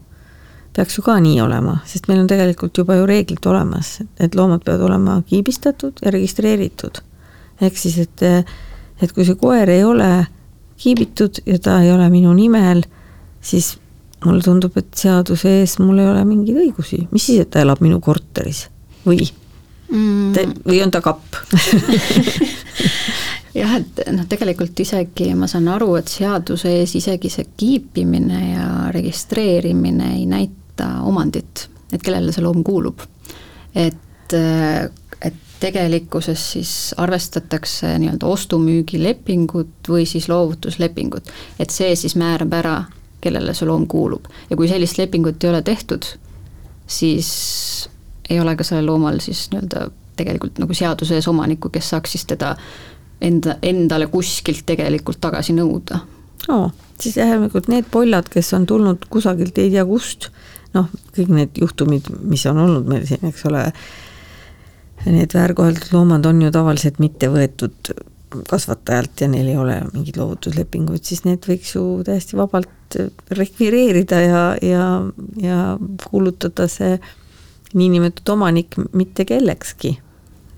peaks 0.74 0.98
ju 0.98 1.04
ka 1.06 1.16
nii 1.22 1.38
olema, 1.44 1.78
sest 1.86 2.08
meil 2.10 2.24
on 2.24 2.28
tegelikult 2.30 2.76
juba 2.80 2.96
ju 2.98 3.06
reeglid 3.06 3.46
olemas, 3.46 4.00
et 4.18 4.34
loomad 4.34 4.64
peavad 4.66 4.88
olema 4.88 5.20
kiibistatud 5.28 6.02
ja 6.02 6.10
registreeritud. 6.10 6.98
ehk 7.62 7.78
siis, 7.78 7.98
et, 8.02 8.24
et 9.00 9.12
kui 9.12 9.24
see 9.24 9.38
koer 9.38 9.70
ei 9.70 9.84
ole 9.86 10.26
kiibitud 10.84 11.40
ja 11.46 11.58
ta 11.62 11.78
ei 11.82 11.92
ole 11.92 12.08
minu 12.12 12.32
nimel, 12.36 12.84
siis 13.44 13.74
mulle 14.24 14.44
tundub, 14.44 14.76
et 14.80 14.92
seaduse 14.96 15.60
ees 15.60 15.78
mul 15.80 16.00
ei 16.00 16.08
ole 16.08 16.24
mingeid 16.28 16.60
õigusi, 16.66 17.04
mis 17.12 17.28
siis, 17.28 17.44
et 17.44 17.52
ta 17.54 17.64
elab 17.64 17.82
minu 17.84 18.00
korteris 18.04 18.66
või 19.04 19.24
mm.? 19.90 20.54
või 20.64 20.80
on 20.84 20.94
ta 20.94 21.02
kapp 21.04 21.40
jah, 23.60 23.76
et 23.78 24.04
noh, 24.12 24.26
tegelikult 24.30 24.84
isegi 24.84 25.30
ma 25.38 25.48
saan 25.50 25.68
aru, 25.72 25.94
et 26.00 26.12
seaduse 26.12 26.72
ees 26.80 26.96
isegi 27.00 27.32
see 27.32 27.50
kiipimine 27.56 28.40
ja 28.54 28.68
registreerimine 28.94 30.14
ei 30.18 30.26
näita 30.30 30.96
omandit, 31.06 31.68
et 31.92 32.02
kellele 32.02 32.34
see 32.34 32.44
loom 32.44 32.64
kuulub. 32.66 33.04
et, 33.74 34.34
et 34.34 35.03
tegelikkuses 35.64 36.44
siis 36.52 36.72
arvestatakse 37.00 37.94
nii-öelda 38.02 38.28
ostu-müügilepingut 38.28 39.88
või 39.88 40.04
siis 40.08 40.28
loovutuslepingut, 40.28 41.32
et 41.58 41.72
see 41.72 41.94
siis 41.96 42.18
määrab 42.20 42.52
ära, 42.60 42.76
kellele 43.24 43.54
see 43.56 43.68
loom 43.68 43.86
kuulub 43.88 44.28
ja 44.50 44.56
kui 44.60 44.68
sellist 44.68 45.00
lepingut 45.00 45.44
ei 45.44 45.50
ole 45.50 45.62
tehtud, 45.64 46.06
siis 46.86 47.28
ei 48.30 48.40
ole 48.40 48.56
ka 48.56 48.64
sellel 48.66 48.92
loomal 48.92 49.20
siis 49.24 49.46
nii-öelda 49.52 49.88
tegelikult 50.16 50.60
nagu 50.62 50.74
seaduse 50.76 51.16
ees 51.18 51.28
omanikku, 51.28 51.70
kes 51.74 51.90
saaks 51.94 52.14
siis 52.14 52.26
teda 52.30 52.54
enda, 53.24 53.58
endale 53.62 54.06
kuskilt 54.12 54.64
tegelikult 54.66 55.20
tagasi 55.20 55.56
nõuda. 55.56 56.00
oo, 56.48 56.70
siis 57.00 57.16
järelikult 57.16 57.68
need 57.72 57.88
pollad, 57.90 58.28
kes 58.30 58.52
on 58.56 58.66
tulnud 58.66 59.08
kusagilt 59.10 59.58
ei 59.58 59.72
tea 59.72 59.84
kust, 59.88 60.28
noh, 60.76 60.90
kõik 61.16 61.32
need 61.32 61.60
juhtumid, 61.60 62.10
mis 62.28 62.44
on 62.50 62.60
olnud 62.66 62.88
meil 62.90 63.06
siin, 63.08 63.24
eks 63.30 63.46
ole, 63.50 63.64
need 65.12 65.34
väärkoheldud 65.34 65.92
loomad 65.92 66.26
on 66.26 66.42
ju 66.42 66.50
tavaliselt 66.54 66.98
mitte 67.02 67.28
võetud 67.32 67.94
kasvatajalt 68.48 69.20
ja 69.20 69.28
neil 69.30 69.48
ei 69.52 69.56
ole 69.56 69.76
mingeid 69.92 70.16
loovutuslepinguid, 70.18 71.04
siis 71.06 71.22
need 71.26 71.44
võiks 71.46 71.74
ju 71.76 71.84
täiesti 72.06 72.38
vabalt 72.38 72.98
rekvireerida 73.30 74.20
ja, 74.20 74.42
ja, 74.62 74.86
ja 75.40 75.58
kuulutada 76.08 76.66
see 76.70 76.96
niinimetatud 77.74 78.34
omanik 78.34 78.76
mitte 78.92 79.26
kellekski. 79.28 79.96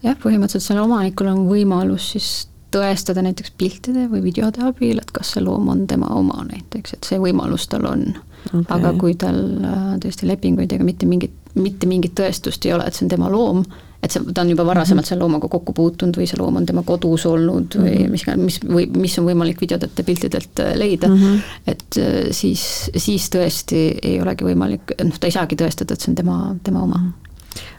jah, 0.04 0.16
põhimõtteliselt 0.22 0.68
sellel 0.68 0.86
omanikul 0.86 1.32
on 1.32 1.46
võimalus 1.50 2.12
siis 2.14 2.30
tõestada 2.74 3.22
näiteks 3.24 3.52
piltide 3.58 4.06
või 4.10 4.22
videode 4.24 4.64
abil, 4.66 4.98
et 5.00 5.12
kas 5.14 5.34
see 5.34 5.44
loom 5.44 5.68
on 5.72 5.86
tema 5.88 6.10
oma 6.16 6.42
näiteks, 6.48 6.96
et 6.96 7.08
see 7.08 7.20
võimalus 7.22 7.68
tal 7.72 7.86
on 7.88 8.08
okay.. 8.52 8.64
aga 8.76 8.92
kui 9.00 9.16
tal 9.18 9.38
äh, 9.64 9.90
tõesti 10.02 10.28
lepinguid 10.28 10.72
ega 10.76 10.84
mitte 10.84 11.08
mingit, 11.08 11.34
mitte 11.54 11.88
mingit 11.88 12.16
tõestust 12.18 12.66
ei 12.66 12.74
ole, 12.76 12.86
et 12.86 12.96
see 12.96 13.06
on 13.06 13.14
tema 13.14 13.30
loom, 13.32 13.62
et 14.06 14.14
see, 14.14 14.32
ta 14.34 14.44
on 14.44 14.52
juba 14.52 14.66
varasemalt 14.68 15.04
mhm. 15.04 15.10
selle 15.10 15.24
loomaga 15.24 15.50
kokku 15.52 15.74
puutunud 15.76 16.18
või 16.18 16.28
see 16.30 16.40
loom 16.40 16.60
on 16.60 16.68
tema 16.68 16.84
kodus 16.86 17.26
olnud 17.30 17.78
või 17.80 17.94
mhm. 18.06 18.14
mis, 18.14 18.26
mis, 18.42 18.58
või 18.64 18.88
mis 19.04 19.18
on 19.20 19.28
võimalik 19.28 19.60
videodelt 19.62 19.98
ja 19.98 20.06
piltidelt 20.06 20.64
äh, 20.64 20.74
leida 20.78 21.10
mm, 21.10 21.22
-hmm. 21.22 21.54
et 21.74 22.00
äh, 22.00 22.16
siis, 22.36 22.66
siis 22.96 23.30
tõesti 23.34 23.86
ei 24.02 24.20
olegi 24.22 24.46
võimalik, 24.46 24.96
noh, 25.02 25.20
ta 25.20 25.30
ei 25.30 25.36
saagi 25.36 25.58
tõestada, 25.58 25.94
et 25.94 26.04
see 26.04 26.12
on 26.12 26.20
tema, 26.22 26.38
tema 26.64 26.84
oma 26.86 27.02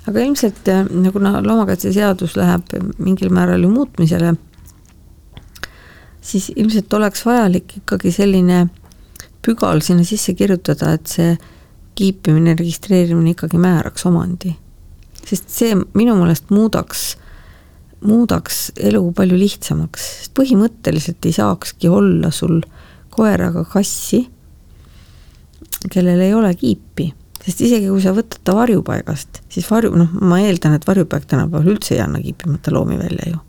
aga 0.07 0.21
ilmselt 0.23 0.69
kuna 1.13 1.37
loomakaitseseadus 1.45 2.37
läheb 2.39 2.77
mingil 2.97 3.29
määral 3.33 3.61
ju 3.61 3.69
muutmisele 3.69 4.35
siis 6.27 6.51
ilmselt 6.55 6.93
oleks 6.93 7.25
vajalik 7.25 7.77
ikkagi 7.81 8.11
selline 8.11 8.67
pügal 9.45 9.81
sinna 9.85 10.03
sisse 10.07 10.33
kirjutada, 10.35 10.93
et 10.97 11.07
see 11.07 11.35
kiipimine, 11.97 12.55
registreerimine 12.59 13.33
ikkagi 13.33 13.59
määraks 13.61 14.05
omandi. 14.09 14.53
Sest 15.27 15.51
see 15.51 15.75
minu 15.97 16.15
meelest 16.19 16.51
muudaks, 16.53 17.05
muudaks 18.07 18.71
elu 18.89 19.03
palju 19.17 19.37
lihtsamaks, 19.39 20.09
sest 20.21 20.33
põhimõtteliselt 20.37 21.27
ei 21.27 21.35
saakski 21.35 21.91
olla 21.91 22.31
sul 22.31 22.61
koeraga 23.13 23.65
kassi, 23.67 24.23
kellel 25.91 26.21
ei 26.23 26.33
ole 26.37 26.53
kiipi 26.57 27.11
sest 27.47 27.61
isegi 27.63 27.87
kui 27.87 28.01
sa 28.03 28.11
võtad 28.15 28.41
ta 28.43 28.55
varjupaigast, 28.57 29.41
siis 29.53 29.67
varju, 29.71 29.93
noh, 29.95 30.11
ma 30.19 30.41
eeldan, 30.43 30.75
et 30.75 30.87
varjupaik 30.87 31.29
tänapäeval 31.31 31.75
üldse 31.75 31.95
ei 31.95 32.01
anna 32.03 32.19
kiipimata 32.19 32.73
loomi 32.75 32.97
välja 32.99 33.31
ju. 33.31 33.39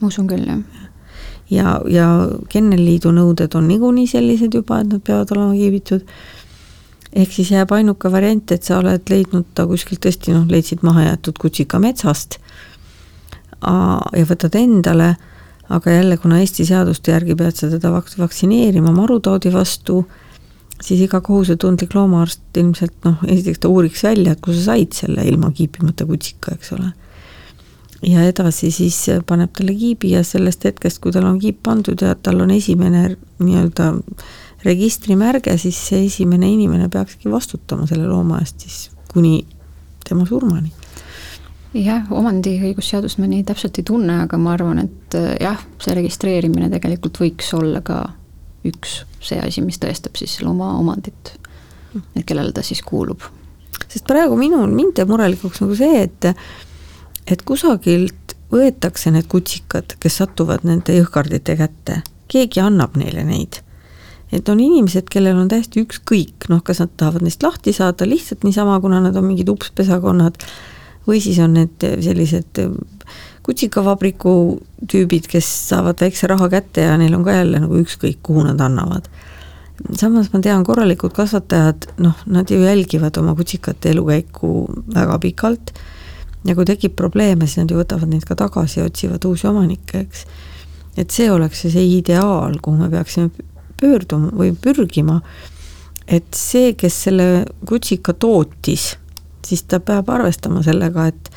ma 0.00 0.10
usun 0.10 0.26
küll, 0.30 0.48
jah 0.48 0.86
ja, 1.50 1.76
ja 1.90 2.06
Kennelliidu 2.50 3.12
nõuded 3.14 3.54
on 3.58 3.68
niikuinii 3.70 4.08
sellised 4.10 4.54
juba, 4.56 4.80
et 4.82 4.90
nad 4.90 5.02
peavad 5.06 5.30
olema 5.34 5.54
kiibitud. 5.54 6.02
Ehk 7.16 7.32
siis 7.32 7.50
jääb 7.54 7.72
ainuke 7.72 8.10
variant, 8.12 8.52
et 8.52 8.66
sa 8.66 8.80
oled 8.80 9.08
leidnud 9.10 9.48
ta 9.56 9.64
kuskilt 9.68 10.02
tõesti 10.04 10.34
noh, 10.34 10.44
leidsid 10.50 10.84
mahajäetud 10.86 11.38
kutsika 11.40 11.80
metsast 11.82 12.38
ja 13.66 14.26
võtad 14.28 14.54
endale, 14.58 15.14
aga 15.72 15.96
jälle, 15.96 16.18
kuna 16.20 16.40
Eesti 16.42 16.66
seaduste 16.68 17.14
järgi 17.14 17.34
pead 17.38 17.56
sa 17.56 17.70
teda 17.72 17.90
vak-, 17.94 18.12
vaktsineerima 18.18 18.92
marutaudi 18.94 19.50
vastu, 19.52 20.02
siis 20.82 21.00
iga 21.06 21.22
kohusetundlik 21.24 21.96
loomaarst 21.96 22.60
ilmselt 22.60 23.08
noh, 23.08 23.24
esiteks 23.26 23.64
ta 23.64 23.72
uuriks 23.72 24.04
välja, 24.04 24.36
et 24.36 24.44
kus 24.44 24.60
sa 24.60 24.74
said 24.74 24.94
selle 24.94 25.24
ilma 25.26 25.50
kiipimata 25.56 26.06
kutsika, 26.06 26.54
eks 26.54 26.72
ole. 26.76 26.92
Ja 28.04 28.22
edasi 28.28 28.68
siis 28.70 28.98
paneb 29.26 29.54
talle 29.56 29.72
kiibi 29.74 30.12
ja 30.12 30.20
sellest 30.24 30.66
hetkest, 30.68 31.00
kui 31.00 31.14
tal 31.16 31.24
on 31.26 31.40
kiip 31.40 31.62
pandud 31.64 32.02
ja 32.04 32.12
tal 32.14 32.44
on 32.44 32.52
esimene 32.52 33.16
nii-öelda 33.40 33.94
registrimärge, 34.66 35.56
siis 35.60 35.78
see 35.90 36.06
esimene 36.08 36.48
inimene 36.50 36.88
peakski 36.92 37.30
vastutama 37.30 37.86
selle 37.86 38.08
looma 38.10 38.40
eest 38.42 38.66
siis 38.66 38.80
kuni 39.12 39.46
tema 40.08 40.26
surmani. 40.26 40.72
jah, 41.76 42.06
omandiõigusseadust 42.10 43.20
ma 43.20 43.28
nii 43.30 43.44
täpselt 43.46 43.78
ei 43.78 43.84
tunne, 43.86 44.22
aga 44.24 44.38
ma 44.40 44.54
arvan, 44.56 44.80
et 44.86 45.16
äh, 45.18 45.34
jah, 45.42 45.60
see 45.82 45.96
registreerimine 45.98 46.70
tegelikult 46.72 47.20
võiks 47.20 47.50
olla 47.56 47.82
ka 47.84 48.00
üks 48.66 49.02
see 49.22 49.40
asi, 49.42 49.62
mis 49.64 49.78
tõestab 49.82 50.16
siis 50.18 50.38
looma 50.42 50.72
omandit, 50.80 51.34
et 52.14 52.24
kellele 52.26 52.54
ta 52.56 52.64
siis 52.66 52.82
kuulub. 52.86 53.26
sest 53.88 54.06
praegu 54.08 54.38
minul, 54.40 54.70
mind 54.72 54.96
teeb 54.96 55.12
murelikuks 55.12 55.62
nagu 55.64 55.76
see, 55.78 56.06
et 56.06 56.32
et 57.26 57.42
kusagilt 57.42 58.36
võetakse 58.52 59.10
need 59.10 59.26
kutsikad, 59.28 59.96
kes 60.00 60.20
satuvad 60.22 60.64
nende 60.64 60.94
jõhkardite 60.94 61.56
kätte, 61.58 62.02
keegi 62.30 62.62
annab 62.62 62.96
neile 62.96 63.24
neid 63.26 63.60
et 64.32 64.48
on 64.48 64.60
inimesed, 64.60 65.08
kellel 65.12 65.38
on 65.38 65.50
täiesti 65.50 65.84
ükskõik, 65.84 66.48
noh, 66.50 66.62
kas 66.66 66.82
nad 66.82 66.94
tahavad 66.98 67.26
neist 67.26 67.44
lahti 67.46 67.74
saada 67.76 68.08
lihtsalt 68.08 68.46
niisama, 68.46 68.80
kuna 68.82 69.00
nad 69.04 69.16
on 69.16 69.28
mingid 69.28 69.50
upspesakonnad, 69.52 70.40
või 71.06 71.20
siis 71.22 71.38
on 71.42 71.54
need 71.54 71.86
sellised 72.02 72.62
kutsikavabriku 73.46 74.32
tüübid, 74.90 75.28
kes 75.30 75.46
saavad 75.70 76.00
väikse 76.02 76.26
raha 76.30 76.48
kätte 76.50 76.82
ja 76.88 76.96
neil 76.98 77.14
on 77.14 77.24
ka 77.26 77.36
jälle 77.36 77.62
nagu 77.62 77.78
ükskõik, 77.78 78.18
kuhu 78.26 78.42
nad 78.46 78.60
annavad. 78.60 79.06
samas 79.92 80.32
ma 80.32 80.40
tean, 80.40 80.64
korralikud 80.64 81.12
kasvatajad, 81.14 81.86
noh, 82.02 82.16
nad 82.26 82.50
ju 82.50 82.58
jälgivad 82.62 83.18
oma 83.20 83.34
kutsikate 83.36 83.90
elukäiku 83.90 84.66
väga 84.94 85.18
pikalt 85.18 85.72
ja 86.44 86.54
kui 86.54 86.64
tekib 86.64 86.96
probleeme, 86.96 87.46
siis 87.46 87.62
nad 87.62 87.70
ju 87.70 87.78
võtavad 87.78 88.10
neid 88.10 88.24
ka 88.24 88.34
tagasi 88.34 88.80
ja 88.80 88.86
otsivad 88.86 89.24
uusi 89.24 89.46
omanikke, 89.46 90.00
eks. 90.06 90.24
et 90.96 91.10
see 91.10 91.30
oleks 91.30 91.66
see 91.68 91.86
ideaal, 91.98 92.58
kuhu 92.62 92.76
me 92.76 92.90
peaksime 92.90 93.30
pöörduma 93.80 94.32
või 94.36 94.54
pürgima, 94.62 95.20
et 96.06 96.28
see, 96.34 96.74
kes 96.78 97.02
selle 97.08 97.44
kutsika 97.66 98.14
tootis, 98.14 98.94
siis 99.46 99.66
ta 99.68 99.80
peab 99.80 100.10
arvestama 100.10 100.62
sellega, 100.66 101.10
et 101.12 101.30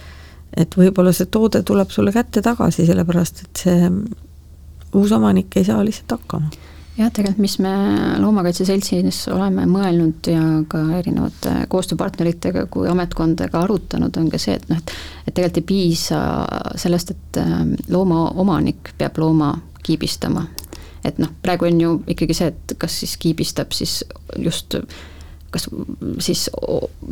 et 0.58 0.74
võib-olla 0.74 1.12
see 1.14 1.30
toode 1.30 1.62
tuleb 1.64 1.92
sulle 1.94 2.12
kätte 2.12 2.42
tagasi, 2.42 2.82
sellepärast 2.88 3.44
et 3.44 3.60
see 3.64 3.92
uus 4.98 5.12
omanik 5.14 5.54
ei 5.60 5.68
saa 5.68 5.84
lihtsalt 5.86 6.16
hakkama. 6.18 6.50
Jah, 6.98 7.12
tegelikult 7.14 7.40
mis 7.40 7.54
me 7.64 7.72
Loomakaitse 8.20 8.66
Seltsis 8.68 9.22
oleme 9.32 9.64
mõelnud 9.70 10.28
ja 10.28 10.42
ka 10.68 10.82
erinevate 10.98 11.54
koostööpartneritega 11.72 12.66
kui 12.74 12.90
ametkondadega 12.92 13.62
arutanud, 13.62 14.18
on 14.20 14.28
ka 14.34 14.42
see, 14.42 14.58
et 14.60 14.66
noh, 14.68 14.82
et 14.82 14.92
et 15.30 15.34
tegelikult 15.38 15.62
ei 15.62 15.68
piisa 15.70 16.20
sellest, 16.82 17.14
et 17.14 17.40
loomaomanik 17.94 18.92
peab 18.98 19.22
looma 19.22 19.54
kiibistama, 19.86 20.44
et 21.06 21.20
noh, 21.22 21.32
praegu 21.44 21.68
on 21.70 21.82
ju 21.82 21.94
ikkagi 22.16 22.36
see, 22.38 22.52
et 22.54 22.76
kas 22.82 23.00
siis 23.04 23.16
kiibistab 23.22 23.76
siis 23.76 24.02
just 24.38 24.76
kas 25.52 25.68
siis 26.24 26.46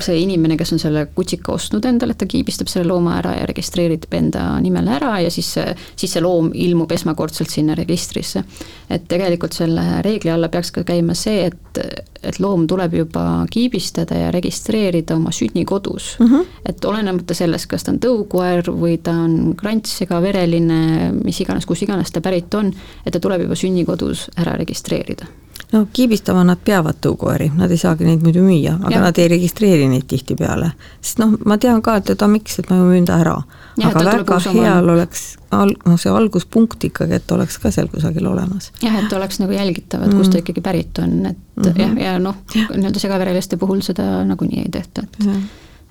see 0.04 0.18
inimene, 0.22 0.58
kes 0.60 0.74
on 0.76 0.82
selle 0.82 1.06
kutsika 1.16 1.54
ostnud 1.56 1.86
endale, 1.90 2.16
ta 2.18 2.28
kiibistab 2.30 2.70
selle 2.72 2.90
looma 2.92 3.18
ära 3.20 3.34
ja 3.40 3.46
registreerib 3.50 4.06
enda 4.18 4.46
nimele 4.64 4.94
ära 4.98 5.18
ja 5.24 5.32
siis 5.34 5.50
see, 5.58 5.74
siis 5.98 6.14
see 6.16 6.24
loom 6.24 6.52
ilmub 6.54 6.92
esmakordselt 6.94 7.52
sinna 7.54 7.76
registrisse. 7.78 8.44
et 8.90 9.08
tegelikult 9.08 9.54
selle 9.54 10.02
reegli 10.06 10.32
alla 10.32 10.50
peaks 10.50 10.72
ka 10.72 10.84
käima 10.88 11.16
see, 11.18 11.48
et, 11.50 11.80
et 12.24 12.40
loom 12.40 12.68
tuleb 12.68 12.94
juba 12.94 13.24
kiibistada 13.52 14.16
ja 14.16 14.30
registreerida 14.32 15.16
oma 15.16 15.32
sünnikodus 15.32 16.16
mm. 16.20 16.28
-hmm. 16.28 16.46
et 16.66 16.86
olenemata 16.86 17.34
sellest, 17.34 17.68
kas 17.68 17.84
ta 17.84 17.92
on 17.92 18.00
tõukoer 18.00 18.72
või 18.72 18.98
ta 19.04 19.12
on 19.12 19.56
krants 19.58 20.02
ega 20.02 20.22
vereline, 20.22 21.12
mis 21.24 21.42
iganes, 21.42 21.66
kus 21.66 21.82
iganes 21.82 22.12
ta 22.12 22.22
pärit 22.22 22.54
on, 22.54 22.74
et 23.06 23.14
ta 23.14 23.20
tuleb 23.20 23.42
juba 23.42 23.56
sünnikodus 23.56 24.30
ära 24.38 24.56
registreerida 24.58 25.28
no 25.72 25.88
kiibistama 25.94 26.44
nad 26.48 26.60
peavad 26.64 27.00
tõukoeri, 27.04 27.50
nad 27.58 27.72
ei 27.72 27.80
saagi 27.80 28.08
neid 28.08 28.24
muidu 28.24 28.44
müüa, 28.46 28.78
aga 28.78 28.94
ja. 28.94 29.02
nad 29.04 29.18
ei 29.20 29.28
registreeri 29.32 29.88
neid 29.92 30.06
tihtipeale. 30.08 30.70
sest 31.02 31.20
noh, 31.20 31.34
ma 31.46 31.58
tean 31.62 31.82
ka, 31.84 31.98
et 32.00 32.12
oda 32.14 32.30
miks, 32.32 32.60
et 32.62 32.70
ma 32.72 32.78
ju 32.80 32.86
müün 32.88 33.08
ta 33.08 33.18
ära. 33.24 33.36
aga 33.84 34.04
väga 34.06 34.40
heal 34.46 34.90
oleks 34.96 35.26
al-, 35.52 35.76
noh 35.86 36.00
see 36.00 36.14
alguspunkt 36.14 36.88
ikkagi, 36.88 37.20
et 37.20 37.32
oleks 37.36 37.60
ka 37.64 37.72
seal 37.76 37.92
kusagil 37.92 38.30
olemas. 38.32 38.72
jah, 38.84 38.96
et 39.02 39.14
oleks 39.14 39.42
nagu 39.44 39.56
jälgitav, 39.56 40.06
et 40.08 40.16
kust 40.16 40.32
ta 40.32 40.38
mm. 40.38 40.46
ikkagi 40.46 40.64
pärit 40.64 41.04
on, 41.04 41.18
et 41.26 41.38
mm 41.56 41.64
-hmm. 41.64 41.82
jah, 41.82 41.98
ja 42.06 42.20
noh, 42.20 42.40
nii-öelda 42.56 43.00
segavereliste 43.04 43.58
puhul 43.58 43.82
seda 43.82 44.24
nagunii 44.24 44.64
ei 44.64 44.72
tehta, 44.72 45.04
et 45.04 45.26
ja. 45.26 45.36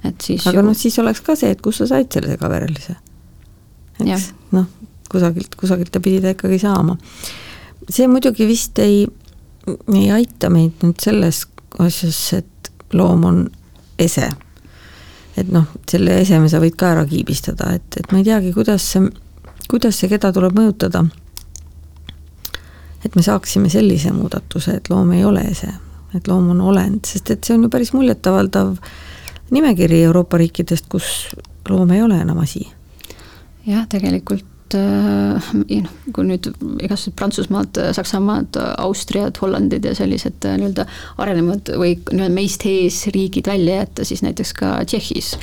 et 0.04 0.20
siis 0.20 0.46
aga 0.46 0.60
ju... 0.60 0.66
noh, 0.66 0.76
siis 0.76 0.98
oleks 0.98 1.20
ka 1.20 1.36
see, 1.36 1.50
et 1.50 1.60
kust 1.60 1.84
sa 1.84 1.86
said 1.86 2.08
selle 2.12 2.32
segaverelise. 2.32 2.96
eks 4.00 4.32
noh, 4.52 4.64
kusagilt, 5.10 5.54
kusagilt 5.54 5.92
ta 5.92 6.00
pidi 6.00 6.20
ta 6.20 6.32
ikkagi 6.32 6.58
saama. 6.58 6.96
see 7.90 8.08
muidugi 8.08 8.46
vist 8.46 8.78
ei 8.78 9.06
ei 9.66 10.10
aita 10.14 10.50
meid 10.52 10.82
nüüd 10.84 11.00
selles 11.02 11.44
asjas, 11.82 12.20
et 12.38 12.70
loom 12.92 13.24
on 13.24 13.38
ese. 13.98 14.28
et 15.36 15.48
noh, 15.52 15.66
selle 15.90 16.20
eseme 16.22 16.48
sa 16.48 16.60
võid 16.62 16.78
ka 16.80 16.94
ära 16.94 17.04
kiibistada, 17.08 17.74
et, 17.76 17.98
et 18.00 18.12
ma 18.12 18.22
ei 18.22 18.24
teagi, 18.24 18.54
kuidas 18.56 18.86
see, 18.94 19.10
kuidas 19.68 19.98
see 20.00 20.08
keda 20.08 20.32
tuleb 20.32 20.56
mõjutada. 20.56 21.04
et 23.04 23.16
me 23.16 23.22
saaksime 23.22 23.70
sellise 23.72 24.12
muudatuse, 24.14 24.78
et 24.80 24.90
loom 24.90 25.12
ei 25.12 25.24
ole 25.24 25.44
ese, 25.50 25.72
et 26.14 26.28
loom 26.28 26.50
on 26.54 26.64
olend, 26.72 27.04
sest 27.06 27.30
et 27.30 27.44
see 27.44 27.56
on 27.56 27.66
ju 27.66 27.72
päris 27.72 27.92
muljetavaldav 27.92 28.76
nimekiri 29.50 30.02
Euroopa 30.08 30.40
riikidest, 30.40 30.88
kus 30.90 31.28
loom 31.68 31.90
ei 31.94 32.02
ole 32.02 32.20
enam 32.22 32.38
asi. 32.42 32.66
jah, 33.66 33.86
tegelikult 33.90 34.55
et 34.74 35.82
noh, 35.82 35.90
kui 36.14 36.26
nüüd 36.26 36.48
igasugused 36.82 37.14
Prantsusmaad, 37.18 37.78
Saksamaad, 37.96 38.58
Austriad, 38.82 39.38
Hollandid 39.42 39.86
ja 39.86 39.94
sellised 39.94 40.46
äh, 40.46 40.56
nii-öelda 40.58 40.86
arenevad 41.22 41.70
või 41.78 41.94
nii-öelda 42.00 42.34
meist 42.34 42.66
ees 42.66 43.04
riigid 43.14 43.46
välja 43.50 43.82
jätta, 43.82 44.06
siis 44.08 44.24
näiteks 44.26 44.54
ka 44.58 44.72
Tšehhis 44.84 45.36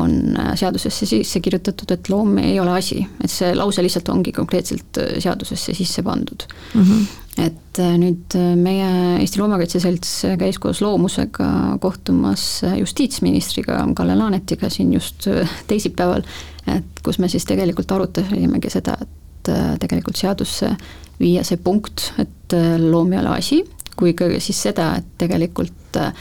on 0.00 0.36
äh, 0.38 0.52
seadusesse 0.56 1.08
sisse 1.10 1.42
kirjutatud, 1.44 1.92
et 1.92 2.12
loom 2.12 2.38
ei 2.42 2.56
ole 2.62 2.78
asi, 2.78 3.02
et 3.20 3.32
see 3.32 3.52
lause 3.58 3.84
lihtsalt 3.84 4.08
ongi 4.12 4.32
konkreetselt 4.36 5.02
seadusesse 5.18 5.74
sisse 5.76 6.06
pandud 6.06 6.46
mm. 6.74 6.82
-hmm 6.82 7.26
et 7.40 7.78
nüüd 7.96 8.34
meie 8.60 8.88
Eesti 9.20 9.40
Loomakaitse 9.40 9.80
Selts 9.80 10.10
käis 10.38 10.58
koos 10.60 10.80
Loomusega 10.84 11.78
kohtumas 11.80 12.62
justiitsministriga 12.78 13.78
Kalle 13.96 14.16
Laanetiga 14.18 14.68
siin 14.70 14.92
just 14.92 15.28
teisipäeval 15.70 16.26
et 16.68 17.02
kus 17.04 17.18
me 17.20 17.28
siis 17.30 17.46
tegelikult 17.48 17.92
arutasimegi 17.94 18.72
seda, 18.72 18.96
et 19.00 19.50
äh, 19.52 19.72
tegelikult 19.80 20.20
seadusse 20.20 20.70
viia 21.20 21.44
see 21.46 21.60
punkt, 21.62 22.10
et 22.20 22.56
äh, 22.56 22.76
loom 22.80 23.14
ei 23.14 23.22
ole 23.22 23.34
asi, 23.38 23.62
kui 23.96 24.14
ka 24.18 24.30
siis 24.38 24.60
seda, 24.68 24.92
et 25.00 25.10
tegelikult 25.20 26.00
äh, 26.00 26.12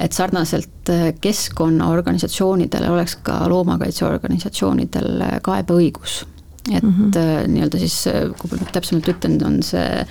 et 0.00 0.16
sarnaselt 0.16 0.88
keskkonnaorganisatsioonidele 1.20 2.88
oleks 2.88 3.18
ka 3.20 3.42
loomakaitseorganisatsioonidel 3.52 5.24
kaebeõigus. 5.44 6.22
et 6.72 6.82
mm 6.82 6.94
-hmm. 6.94 7.48
nii-öelda 7.52 7.78
siis, 7.78 8.04
kui 8.38 8.50
ma 8.50 8.70
täpsemalt 8.72 9.08
ütlen, 9.08 9.36
on 9.44 9.62
see 9.62 9.84
Äh, 9.90 10.06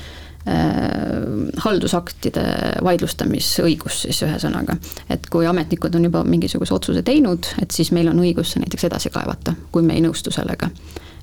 haldusaktide 1.64 2.44
vaidlustamisõigus 2.84 4.02
siis 4.06 4.22
ühesõnaga. 4.24 4.78
et 5.10 5.28
kui 5.30 5.46
ametnikud 5.46 5.96
on 5.96 6.04
juba 6.04 6.24
mingisuguse 6.24 6.74
otsuse 6.74 7.04
teinud, 7.04 7.46
et 7.62 7.72
siis 7.72 7.92
meil 7.92 8.08
on 8.08 8.20
õigus 8.24 8.54
see 8.54 8.64
näiteks 8.64 8.88
edasi 8.88 9.10
kaevata, 9.10 9.54
kui 9.72 9.84
me 9.84 9.94
ei 9.94 10.02
nõustu 10.02 10.32
sellega. 10.32 10.70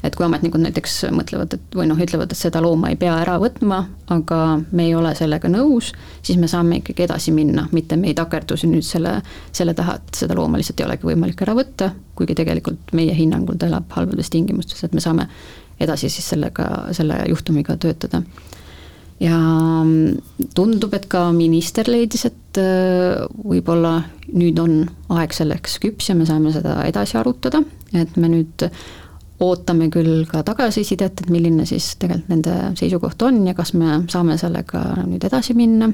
et 0.04 0.16
kui 0.16 0.26
ametnikud 0.26 0.60
näiteks 0.60 1.06
mõtlevad, 1.10 1.54
et 1.54 1.74
või 1.74 1.86
noh, 1.88 1.98
ütlevad, 1.98 2.30
et 2.30 2.38
seda 2.38 2.60
looma 2.60 2.90
ei 2.92 2.96
pea 2.96 3.14
ära 3.22 3.38
võtma, 3.40 3.84
aga 4.12 4.60
me 4.70 4.84
ei 4.84 4.94
ole 4.94 5.14
sellega 5.14 5.48
nõus, 5.48 5.92
siis 6.22 6.38
me 6.38 6.48
saame 6.48 6.82
ikkagi 6.82 7.06
edasi 7.08 7.32
minna, 7.32 7.68
mitte 7.72 7.96
me 7.96 8.12
ei 8.12 8.14
takerdu 8.14 8.56
siin 8.56 8.76
nüüd 8.76 8.84
selle, 8.84 9.22
selle 9.52 9.74
taha, 9.74 9.96
et 9.96 10.20
seda 10.20 10.36
looma 10.36 10.60
lihtsalt 10.60 10.80
ei 10.80 10.86
olegi 10.86 11.08
võimalik 11.08 11.40
ära 11.42 11.56
võtta, 11.56 11.90
kuigi 12.14 12.36
tegelikult 12.36 12.92
meie 12.92 13.14
hinnangul 13.16 13.56
ta 13.56 13.66
elab 13.66 13.88
halbades 13.96 14.30
tingimustes, 14.30 14.84
et 14.84 14.92
me 14.92 15.00
saame 15.00 15.26
edasi 15.80 16.08
siis 16.12 16.28
sellega, 16.28 16.92
selle 16.92 17.24
juhtumiga 17.28 17.76
töötada 17.80 18.22
ja 19.20 19.36
mm, 19.84 20.50
tundub, 20.54 20.94
et 20.96 21.08
ka 21.10 21.30
minister 21.36 21.88
leidis, 21.88 22.26
et 22.28 22.60
äh, 22.60 23.24
võib-olla 23.46 23.98
nüüd 24.34 24.58
on 24.60 24.78
aeg 25.16 25.34
selleks 25.36 25.78
küps 25.82 26.10
ja 26.10 26.16
me 26.18 26.26
saame 26.28 26.52
seda 26.54 26.80
edasi 26.88 27.18
arutada, 27.20 27.62
et 27.96 28.16
me 28.20 28.30
nüüd 28.32 28.66
ootame 29.44 29.90
küll 29.92 30.24
ka 30.28 30.42
tagasisidet, 30.46 31.22
et 31.22 31.32
milline 31.32 31.66
siis 31.68 31.94
tegelikult 32.00 32.30
nende 32.32 32.56
seisukoht 32.80 33.20
on 33.26 33.42
ja 33.48 33.56
kas 33.56 33.74
me 33.76 34.02
saame 34.12 34.38
sellega 34.40 34.82
nüüd 35.04 35.24
edasi 35.28 35.56
minna. 35.56 35.90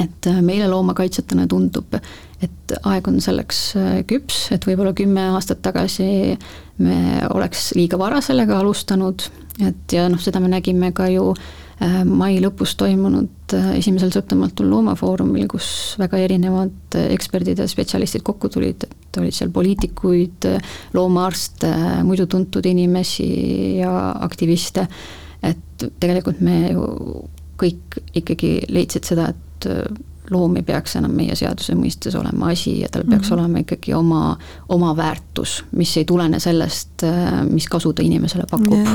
et 0.00 0.26
äh, 0.26 0.40
meile 0.42 0.66
loomakaitsjatena 0.68 1.46
tundub, 1.46 1.94
et 2.42 2.72
aeg 2.82 3.08
on 3.08 3.20
selleks 3.22 3.58
äh, 3.78 3.98
küps, 4.10 4.48
et 4.52 4.64
võib-olla 4.66 4.92
kümme 4.92 5.28
aastat 5.36 5.62
tagasi 5.62 6.36
me 6.82 6.96
oleks 7.30 7.70
liiga 7.78 7.98
vara 7.98 8.20
sellega 8.20 8.58
alustanud, 8.58 9.28
et 9.62 9.92
ja 9.94 10.08
noh, 10.10 10.18
seda 10.18 10.40
me 10.42 10.50
nägime 10.50 10.90
ka 10.92 11.06
ju 11.12 11.28
äh, 11.30 11.44
mai 12.06 12.38
lõpus 12.42 12.76
toimunud 12.78 13.54
äh, 13.56 13.70
esimesel 13.80 14.12
sõltumatul 14.14 14.68
loomafoorumil, 14.70 15.48
kus 15.50 15.66
väga 15.98 16.20
erinevad 16.22 16.98
äh, 16.98 17.08
eksperdid 17.14 17.58
ja 17.58 17.66
spetsialistid 17.70 18.22
kokku 18.26 18.48
tulid, 18.52 18.86
et 18.86 19.18
olid 19.18 19.34
seal 19.34 19.50
poliitikuid, 19.54 20.48
loomaarste, 20.94 21.70
muidu 22.06 22.28
tuntud 22.30 22.66
inimesi 22.66 23.28
ja 23.80 24.12
aktiviste, 24.22 24.86
et 25.42 25.86
tegelikult 26.00 26.40
me 26.44 26.60
ju 26.70 26.86
kõik 27.60 27.98
ikkagi 28.22 28.56
leidsid 28.74 29.06
seda, 29.06 29.28
et 29.30 29.68
loom 30.32 30.56
ei 30.56 30.64
peaks 30.66 30.96
enam 30.98 31.12
meie 31.14 31.34
seaduse 31.36 31.74
mõistes 31.76 32.14
olema 32.16 32.48
asi 32.54 32.78
ja 32.80 32.88
tal 32.90 33.04
peaks 33.04 33.28
mm 33.28 33.34
-hmm. 33.34 33.40
olema 33.40 33.58
ikkagi 33.60 33.94
oma, 33.94 34.22
oma 34.68 34.94
väärtus, 34.96 35.64
mis 35.72 35.96
ei 35.96 36.04
tulene 36.04 36.40
sellest, 36.40 37.04
mis 37.50 37.68
kasu 37.68 37.92
ta 37.92 38.02
inimesele 38.02 38.46
pakub. 38.50 38.88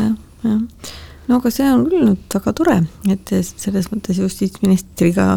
jah, 0.44 0.66
no 1.30 1.40
aga 1.40 1.52
see 1.54 1.68
on 1.70 1.86
küll 1.90 2.08
nüüd 2.10 2.36
väga 2.36 2.54
tore, 2.58 2.80
et 3.10 3.34
selles 3.46 3.92
mõttes 3.94 4.20
justiitsministriga 4.22 5.36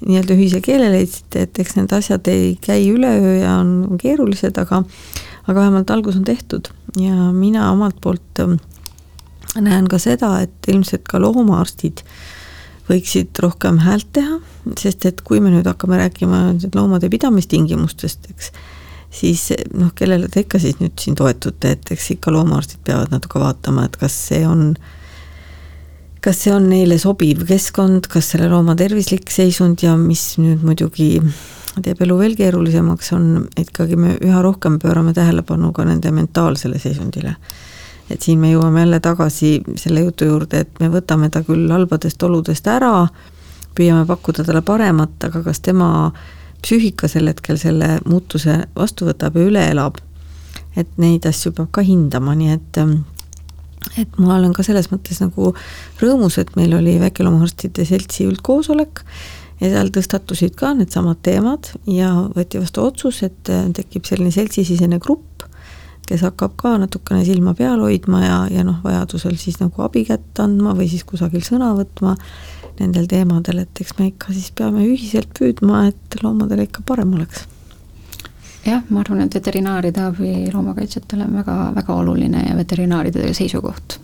nii-öelda 0.00 0.36
ühise 0.36 0.60
keele 0.64 0.88
leidsite, 0.92 1.44
et 1.44 1.58
eks 1.60 1.76
need 1.76 1.92
asjad 1.92 2.28
ei 2.32 2.54
käi 2.60 2.88
üleöö 2.90 3.36
ja 3.42 3.58
on, 3.60 3.74
on 3.90 4.00
keerulised, 4.00 4.56
aga 4.60 4.82
aga 5.46 5.60
vähemalt 5.60 5.90
algus 5.90 6.16
on 6.16 6.24
tehtud. 6.24 6.70
Ja 7.00 7.30
mina 7.32 7.70
omalt 7.72 7.96
poolt 8.00 8.40
ähm, 8.42 8.58
näen 9.58 9.88
ka 9.88 9.98
seda, 9.98 10.34
et 10.44 10.68
ilmselt 10.68 11.06
ka 11.08 11.20
loomaarstid 11.22 12.04
võiksid 12.90 13.38
rohkem 13.42 13.80
häält 13.84 14.08
teha, 14.16 14.40
sest 14.78 15.06
et 15.06 15.22
kui 15.26 15.40
me 15.42 15.52
nüüd 15.52 15.66
hakkame 15.68 15.98
rääkima 16.00 16.42
loomade 16.74 17.10
pidamistingimustest, 17.10 18.30
eks, 18.32 18.50
siis 19.14 19.48
noh, 19.74 19.92
kellele 19.96 20.30
te 20.30 20.44
ikka 20.44 20.58
siis 20.62 20.80
nüüd 20.82 20.98
siin 20.98 21.18
toetute, 21.18 21.76
et 21.76 21.92
eks 21.94 22.10
ikka 22.16 22.34
loomaarstid 22.34 22.82
peavad 22.86 23.14
natuke 23.14 23.42
vaatama, 23.42 23.86
et 23.86 23.98
kas 24.00 24.16
see 24.30 24.42
on, 24.46 24.74
kas 26.20 26.42
see 26.44 26.52
on 26.52 26.68
neile 26.68 26.98
sobiv 27.00 27.46
keskkond, 27.48 28.08
kas 28.12 28.32
selle 28.34 28.50
looma 28.52 28.76
tervislik 28.76 29.30
seisund 29.32 29.82
ja 29.84 29.96
mis 29.96 30.34
nüüd 30.40 30.64
muidugi 30.66 31.14
teeb 31.80 32.02
elu 32.04 32.16
veel 32.18 32.36
keerulisemaks, 32.36 33.12
on 33.16 33.26
ikkagi 33.58 33.96
me 33.96 34.16
üha 34.18 34.42
rohkem 34.44 34.78
pöörame 34.82 35.14
tähelepanu 35.16 35.72
ka 35.72 35.86
nende 35.88 36.12
mentaalsele 36.12 36.80
seisundile. 36.82 37.36
Et 38.10 38.20
siin 38.22 38.40
me 38.42 38.50
jõuame 38.50 38.82
jälle 38.82 38.98
tagasi 39.00 39.52
selle 39.78 40.02
jutu 40.02 40.26
juurde, 40.26 40.64
et 40.64 40.80
me 40.82 40.90
võtame 40.90 41.30
ta 41.30 41.44
küll 41.46 41.70
halbadest 41.70 42.22
oludest 42.26 42.66
ära, 42.68 43.06
püüame 43.78 44.02
pakkuda 44.08 44.44
talle 44.44 44.64
paremat, 44.66 45.14
aga 45.28 45.44
kas 45.46 45.62
tema 45.62 46.10
psüühika 46.60 47.08
sel 47.08 47.30
hetkel 47.30 47.56
selle 47.60 48.00
muutuse 48.04 48.64
vastu 48.76 49.06
võtab 49.08 49.38
ja 49.38 49.46
üle 49.46 49.62
elab, 49.70 50.02
et 50.76 50.90
neid 50.98 51.26
asju 51.26 51.54
peab 51.54 51.70
ka 51.72 51.86
hindama, 51.86 52.34
nii 52.36 52.58
et 52.58 52.82
et 53.98 54.18
ma 54.18 54.36
olen 54.36 54.54
ka 54.54 54.62
selles 54.66 54.90
mõttes 54.92 55.18
nagu 55.22 55.52
rõõmus, 56.02 56.38
et 56.38 56.54
meil 56.58 56.74
oli 56.76 56.98
Väikeloomaarstide 57.02 57.86
Seltsi 57.88 58.28
üldkoosolek 58.28 59.02
ja 59.60 59.72
seal 59.72 59.90
tõstatusid 59.94 60.54
ka 60.58 60.74
needsamad 60.78 61.18
teemad 61.26 61.72
ja 61.90 62.12
võeti 62.36 62.62
vastu 62.62 62.84
otsus, 62.86 63.22
et 63.26 63.50
tekib 63.76 64.06
selline 64.08 64.32
seltsisisene 64.34 65.00
grupp 65.02 65.46
kes 66.10 66.24
hakkab 66.26 66.56
ka 66.58 66.74
natukene 66.82 67.22
silma 67.26 67.54
peal 67.54 67.82
hoidma 67.84 68.24
ja, 68.24 68.38
ja 68.50 68.64
noh, 68.66 68.80
vajadusel 68.82 69.36
siis 69.38 69.60
nagu 69.60 69.84
abi 69.84 70.02
kätt 70.08 70.42
andma 70.42 70.74
või 70.74 70.88
siis 70.90 71.04
kusagil 71.06 71.44
sõna 71.46 71.70
võtma 71.78 72.16
nendel 72.80 73.06
teemadel, 73.10 73.62
et 73.62 73.82
eks 73.82 73.94
me 73.98 74.08
ikka 74.10 74.34
siis 74.34 74.50
peame 74.56 74.82
ühiselt 74.88 75.30
püüdma, 75.36 75.84
et 75.92 76.18
loomadel 76.24 76.64
ikka 76.64 76.82
parem 76.88 77.12
oleks. 77.18 77.44
Jah, 78.66 78.82
ma 78.88 79.00
arvan, 79.00 79.24
et 79.24 79.34
veterinaaride 79.34 80.04
abi 80.04 80.32
loomakaitsjatele 80.52 81.26
on 81.26 81.36
väga, 81.40 81.56
väga 81.76 81.98
oluline 82.02 82.44
ja 82.48 82.56
veterinaaride 82.56 83.34
seisukoht. 83.34 83.98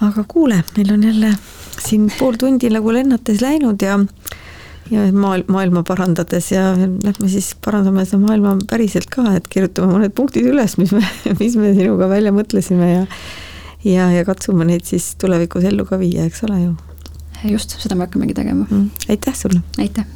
aga 0.00 0.24
kuule, 0.28 0.62
meil 0.76 0.92
on 0.92 1.02
jälle 1.02 1.32
siin 1.78 2.10
pool 2.18 2.36
tundi 2.38 2.70
nagu 2.70 2.92
lennates 2.92 3.40
läinud 3.42 3.82
ja 3.82 3.98
ja 4.90 5.04
maal, 5.12 5.42
maailma 5.48 5.82
parandades 5.82 6.52
ja 6.52 6.70
lähme 6.78 7.28
siis 7.28 7.50
parandame 7.64 8.04
seda 8.08 8.22
maailma 8.22 8.56
päriselt 8.70 9.10
ka, 9.12 9.26
et 9.36 9.48
kirjutame 9.48 9.92
mõned 9.92 10.14
punktid 10.16 10.46
üles, 10.48 10.78
mis 10.80 10.94
me, 10.96 11.02
mis 11.40 11.56
me 11.60 11.74
sinuga 11.76 12.08
välja 12.08 12.32
mõtlesime 12.32 12.92
ja 12.92 13.02
ja, 13.84 14.10
ja 14.12 14.24
katsume 14.26 14.66
neid 14.68 14.86
siis 14.88 15.12
tulevikus 15.20 15.66
ellu 15.68 15.86
ka 15.88 15.98
viia, 16.00 16.24
eks 16.26 16.44
ole 16.48 16.62
ju. 16.62 16.76
just, 17.52 17.76
seda 17.82 17.98
me 17.98 18.08
hakkamegi 18.08 18.34
tegema 18.38 18.66
mm,. 18.70 18.88
aitäh 19.12 19.36
sulle! 19.36 19.62
aitäh! 19.78 20.06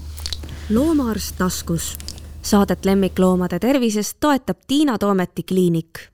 loomaarst 0.70 1.36
taskus. 1.38 1.96
Saadet 2.42 2.84
lemmikloomade 2.84 3.58
tervisest 3.58 4.16
toetab 4.20 4.58
Tiina 4.68 4.98
Toometi 4.98 5.42
kliinik 5.42 6.11